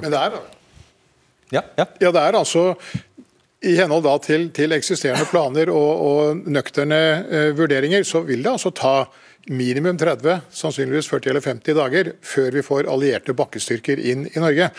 [0.00, 0.40] Men det er,
[1.54, 1.86] ja, ja.
[2.00, 2.74] Ja, det er altså
[3.62, 8.72] i henhold til, til, eksisterende planer og, og nøkterne eh, vurderinger, så vil det altså
[8.72, 8.94] ta
[9.48, 14.70] minimum 30, sannsynligvis 40 eller 50 dager før vi får allierte bakkestyrker inn i Norge.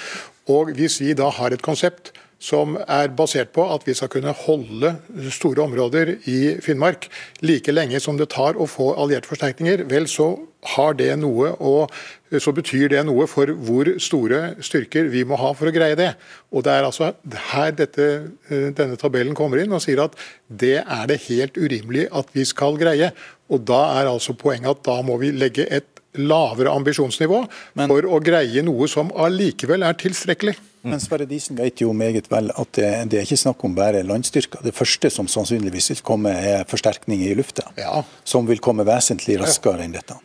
[0.52, 4.34] Og Hvis vi da har et konsept som er basert på at vi skal kunne
[4.34, 4.96] holde
[5.34, 7.06] store områder i Finnmark
[7.46, 10.34] like lenge som det tar å få allierte forsterkninger, vel så
[10.76, 11.94] har det noe og
[12.42, 16.14] så betyr det noe for hvor store styrker vi må ha for å greie det.
[16.54, 17.12] Og Det er altså
[17.52, 18.08] her dette,
[18.50, 22.78] denne tabellen kommer inn og sier at det er det helt urimelig at vi skal
[22.82, 23.12] greie.
[23.52, 25.88] Og Da er altså poenget at da må vi legge et
[26.20, 27.38] lavere ambisjonsnivå
[27.80, 30.58] Men, for å greie noe som allikevel er tilstrekkelig.
[30.84, 34.02] Men Sverre Disen vet jo meget vel at det, det, er ikke snakk om bare
[34.08, 34.64] landstyrker.
[34.66, 37.68] Det første som sannsynligvis vil komme, er forsterkning i lufta.
[37.78, 38.02] Ja.
[38.28, 40.18] Som vil komme vesentlig raskere enn dette.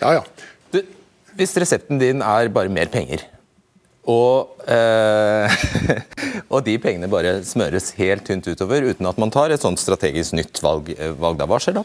[0.00, 0.24] Ja, ja.
[0.72, 0.80] Du,
[1.36, 3.26] hvis resepten din er bare mer penger,
[4.08, 5.60] og, eh,
[6.52, 10.34] og, de pengene bare smøres helt tynt utover uten at man tar et sånt strategisk
[10.38, 10.88] nytt valg,
[11.20, 11.84] valg da, hva skjer da?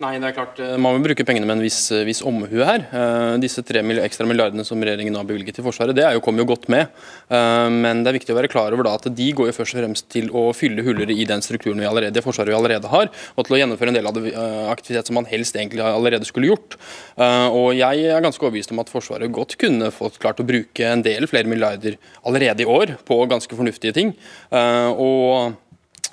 [0.00, 2.64] Nei, det er klart, eh, Man må bruke pengene med en viss, eh, viss omhu
[2.64, 2.86] her.
[2.88, 6.40] Uh, disse tre ekstra milliardene som regjeringen har bevilget til Forsvaret, det er jo, kommer
[6.40, 6.88] jo godt med.
[7.28, 9.76] Uh, men det er viktig å være klar over da at de går jo først
[9.76, 12.88] og fremst til å fylle huller i den strukturen vi allerede, det Forsvaret vi allerede
[12.88, 15.84] har, og til å gjennomføre en del av det, uh, aktivitet som man helst egentlig
[15.84, 16.80] allerede skulle gjort.
[17.20, 21.04] og Jeg er ganske overbevist om at Forsvaret godt kunne fått klart å bruke en
[21.04, 24.14] del flere milliarder allerede i år på ganske fornuftige ting.
[24.50, 25.52] og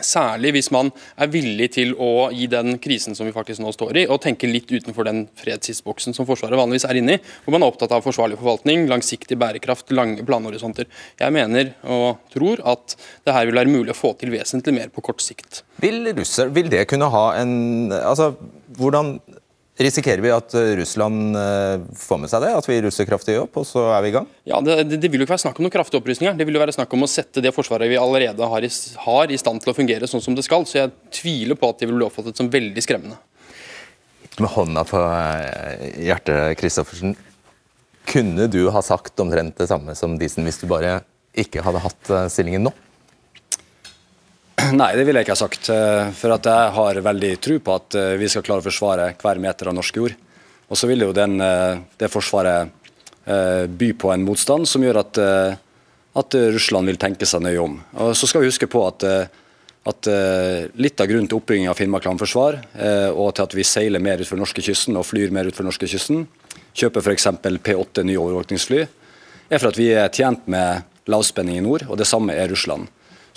[0.04, 4.04] Særlig hvis man er villig til å gi den krisen som vi faktisk nå står
[4.04, 7.66] i, og tenke litt utenfor den fredstidsboksen som Forsvaret vanligvis er inne i, hvor man
[7.66, 10.90] er opptatt av forsvarlig forvaltning, langsiktig bærekraft, lange planhorisonter.
[11.20, 14.94] Jeg mener og tror at det her vil være mulig å få til vesentlig mer
[14.94, 15.64] på kort sikt.
[15.82, 18.34] Vil, russer, vil det kunne ha en altså,
[18.78, 19.16] Hvordan
[19.78, 23.60] Risikerer vi at eh, Russland eh, får med seg det, at vi russer kraftig opp,
[23.62, 24.26] og så er vi i gang?
[24.50, 26.34] Ja, det, det, vil jo ikke være snakk om noen kraftige opprustninger.
[26.40, 28.72] Det vil jo være snakk om å sette det forsvaret vi allerede har i,
[29.04, 30.66] har i, stand til å fungere sånn som det skal.
[30.66, 33.20] Så jeg tviler på at det vil bli oppfattet som veldig skremmende.
[34.42, 37.14] Med hånda på eh, hjertet, Christoffersen.
[38.10, 41.04] Kunne du ha sagt omtrent det samme som Disen hvis du bare
[41.38, 42.74] ikke hadde hatt stillingen nå?
[44.74, 45.70] Nei, det vil jeg ikke ha sagt.
[45.72, 49.12] Eh, for at jeg har veldig tro på at eh, vi skal klare å forsvare
[49.22, 50.16] hver meter av norsk jord.
[50.68, 52.74] Og så vil jo den, eh, det forsvaret
[53.28, 57.74] by på en motstand som gjør at, at, Russland vil tenke seg nøye om.
[58.00, 59.04] Og Så skal vi huske på at,
[59.92, 60.08] at
[60.80, 62.62] litt av grunnen til oppbygging av Finnmark landforsvar,
[63.12, 66.24] og til at vi seiler mer utfor norskekysten og flyr mer utfor norskekysten,
[66.72, 67.28] kjøper f.eks.
[67.68, 68.80] P8 nye overvåkningsfly,
[69.52, 72.88] er for at vi er tjent med lavspenning i nord, og det samme er Russland.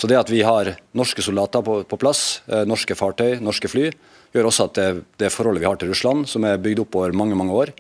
[0.01, 3.91] Så det at vi har norske soldater på, på plass, eh, norske fartøy, norske fly,
[4.33, 4.87] gjør også at det,
[5.21, 7.75] det, forholdet vi har til Russland, som er bygd opp over mange mange år,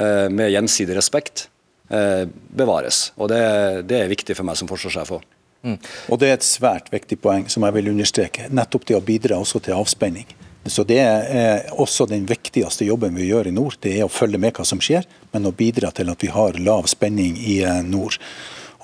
[0.00, 1.50] eh, med gjensidig respekt,
[1.92, 2.24] eh,
[2.56, 3.10] bevares.
[3.20, 3.42] Og det,
[3.90, 5.28] det, er viktig for meg som forsvarssjef òg.
[5.66, 5.76] Mm.
[6.08, 8.48] Og det er et svært viktig poeng som jeg vil understreke.
[8.48, 10.32] Nettopp det å bidra også til avspenning.
[10.66, 13.76] Så Det er også den viktigste jobben vi gjør i nord.
[13.84, 16.58] Det er å følge med hva som skjer, men å bidra til at vi har
[16.58, 18.16] lav spenning i nord.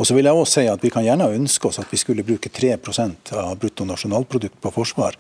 [0.03, 2.27] Og så vil jeg også si at Vi kan gjerne ønske oss at vi skulle
[2.27, 5.15] bruke 3% av bruttonasjonalprodukt på forsvar.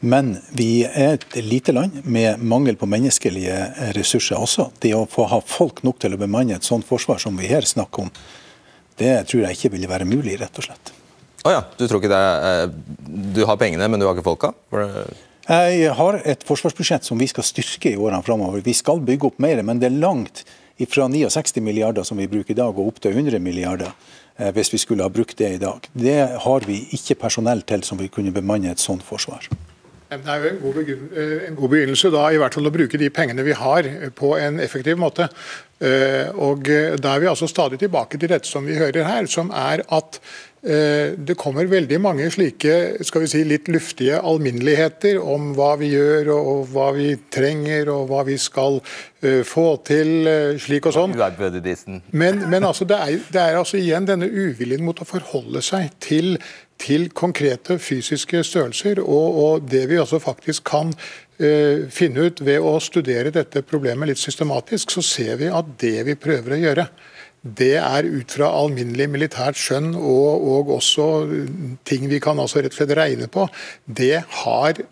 [0.00, 3.56] Men vi er et lite land med mangel på menneskelige
[3.96, 4.70] ressurser også.
[4.80, 7.64] Det å få ha folk nok til å bemanne et sånt forsvar som vi her
[7.64, 8.12] snakker om,
[9.00, 10.92] det tror jeg ikke ville være mulig, rett og slett.
[11.40, 12.72] Å oh ja, du tror ikke det er,
[13.36, 14.52] Du har pengene, men du har ikke folka?
[15.48, 18.60] Jeg har et forsvarsbudsjett som vi skal styrke i årene framover.
[18.64, 20.44] Vi skal bygge opp mer, men det er langt
[20.86, 23.90] fra 69 milliarder som vi bruker i dag, og opp til 100 milliarder
[24.36, 25.88] eh, hvis vi skulle ha brukt det i dag.
[25.92, 29.48] Det har vi ikke personell til som vil kunne bemanne et sånt forsvar.
[30.10, 32.98] Det er jo en god, eh, en god, begynnelse da, i hvert fall å bruke
[32.98, 33.86] de pengene vi har
[34.18, 35.30] på en effektiv måte.
[35.80, 36.66] Og
[37.00, 40.18] Da er vi altså stadig tilbake til dette som vi hører her, som er at
[40.20, 45.88] Eh, det kommer veldig mange slike skal vi si, litt luftige alminneligheter om hva vi
[45.94, 50.96] gjør og hva vi trenger og hva vi skal uh, få til, uh, slik og
[50.96, 51.14] sånn.
[52.12, 55.94] Men, men altså, det, er, det, er, altså igjen denne uviljen mot å forholde seg
[56.02, 56.36] til,
[56.80, 59.02] til konkrete fysiske størrelser.
[59.04, 64.12] Og, og, det vi altså faktisk kan uh, finne ut ved å studere dette problemet
[64.12, 66.90] litt systematisk, så ser vi at det vi prøver å gjøre,
[67.40, 71.04] det er ut fra alminnelig militært skjønn og, og, også
[71.88, 73.46] ting vi kan altså rett og slett regne på.
[73.86, 74.82] Det har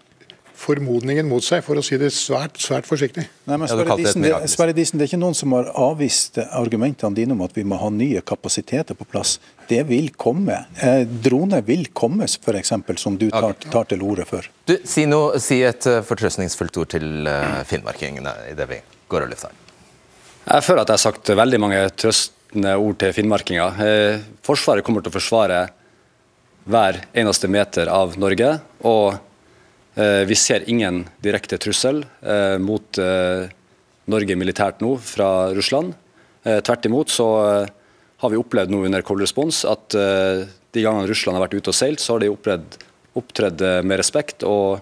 [0.58, 3.22] formodningen mot seg, for å si det svært svært forsiktig.
[3.46, 7.14] Nei, men Sverre Disen, det, Sverre Disen, det er ikke noen som har avvist argumentene
[7.14, 9.36] dine om at vi må ha nye kapasiteter på plass.
[9.70, 10.56] Det vil komme.
[10.82, 14.48] Eh, droner vil komme, f.eks., som du tar, tar til orde for.
[14.66, 18.80] Du, si, noe, si et uh, fortrøstningsfullt ord til uh, finnmarkingene idet vi
[19.12, 19.54] går og lufter.
[20.48, 23.80] Jeg føler at jeg har sagt veldig mange trøst ord til finnmarkinger.
[23.84, 25.68] Eh, Forsvaret kommer til å forsvare
[26.68, 28.58] hver eneste meter av Norge.
[28.88, 29.14] Og
[29.96, 32.98] eh, vi ser ingen direkte trussel eh, mot
[34.08, 35.92] Norge militært nå fra Russland.
[36.48, 37.26] Tvert imot så
[38.22, 41.76] har vi opplevd nå under Cold Response at de gangene Russland har vært ute og
[41.76, 42.78] seilt, så har de opplevd,
[43.20, 44.78] opptredd med respekt og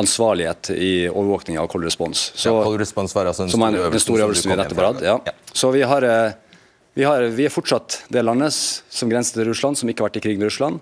[0.00, 2.30] ansvarlighet i overvåkninga av Cold Response.
[2.32, 3.92] Så, ja, Cold Response var altså en stor øvelse?
[3.98, 5.04] Den store øvelsen vi nettopp hadde.
[5.10, 5.18] Ja.
[5.28, 5.36] ja.
[5.52, 6.08] Så vi har
[6.94, 10.18] vi, har, vi, er fortsatt det landet som grenser til Russland, som ikke har vært
[10.18, 10.80] i krig med Russland.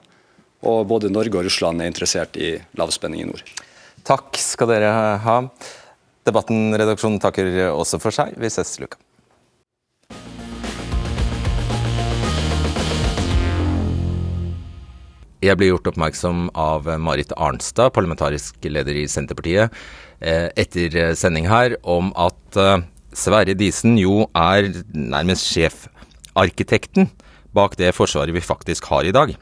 [0.64, 3.44] Og både Norge og Russland er interessert i lavspenning i nord.
[4.08, 5.36] Takk skal dere ha.
[6.26, 8.32] Debatten-redaksjonen takker også for seg.
[8.40, 8.98] Vi ses til uka.
[15.38, 19.70] Jeg ble gjort oppmerksom av Marit Arnstad, parlamentarisk leder i Senterpartiet,
[20.18, 22.80] eh, etter sending her, om at eh,
[23.18, 27.08] Sverre Disen jo er nærmest sjefarkitekten
[27.56, 29.32] bak det forsvaret vi faktisk har i dag.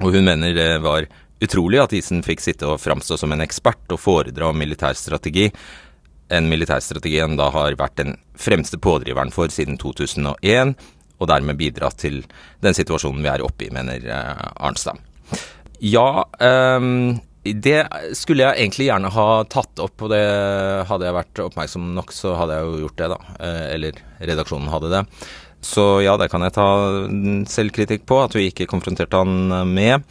[0.00, 1.08] Og hun mener det var
[1.42, 5.48] utrolig at Disen fikk sitte og framstå som en ekspert og foredra om militærstrategi,
[6.32, 10.76] en militærstrategi han da har vært den fremste pådriveren for siden 2001,
[11.20, 12.22] og dermed bidratt til
[12.62, 14.98] den situasjonen vi er oppe i, mener eh, Arnstad.
[15.82, 16.24] Ja,
[16.78, 17.78] um, det
[18.14, 20.22] skulle jeg egentlig gjerne ha tatt opp, og det
[20.86, 23.18] hadde jeg vært oppmerksom nok, så hadde jeg jo gjort det, da.
[23.42, 25.02] Eh, eller redaksjonen hadde det.
[25.62, 26.68] Så ja, det kan jeg ta
[27.50, 30.06] selvkritikk på, at vi ikke konfronterte han med.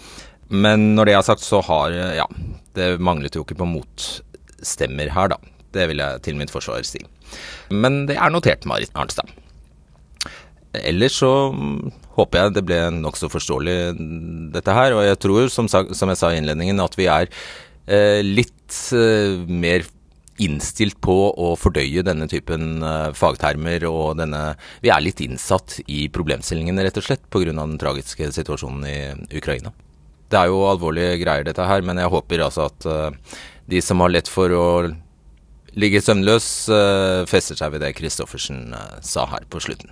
[0.51, 2.27] Men når det er sagt, så har Ja,
[2.75, 5.39] det manglet jo ikke på motstemmer her, da.
[5.71, 6.99] Det vil jeg til mitt forsvar si.
[7.71, 9.31] Men det er notert, Marit Arnstad.
[10.71, 11.31] Ellers så
[12.15, 13.77] håper jeg det ble nokså forståelig,
[14.55, 14.95] dette her.
[14.95, 17.27] Og jeg tror, som, som jeg sa i innledningen, at vi er
[17.91, 19.83] eh, litt eh, mer
[20.41, 26.07] innstilt på å fordøye denne typen eh, fagtermer og denne Vi er litt innsatt i
[26.13, 27.51] problemstillingene, rett og slett, pga.
[27.51, 29.75] den tragiske situasjonen i Ukraina.
[30.31, 33.99] Det er jo alvorlige greier, dette her, men jeg håper altså at uh, de som
[33.99, 34.67] har lett for å
[35.75, 38.71] ligge søvnløs, uh, fester seg ved det Christoffersen
[39.03, 39.91] sa her på slutten.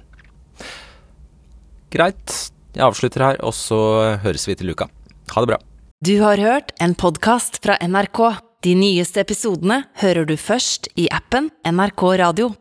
[1.90, 2.34] Greit,
[2.76, 3.80] jeg avslutter her, og så
[4.22, 4.86] høres vi til uka.
[5.34, 5.58] Ha det bra.
[6.06, 8.22] Du har hørt en podkast fra NRK.
[8.64, 12.52] De nyeste episodene hører du først i appen NRK Radio.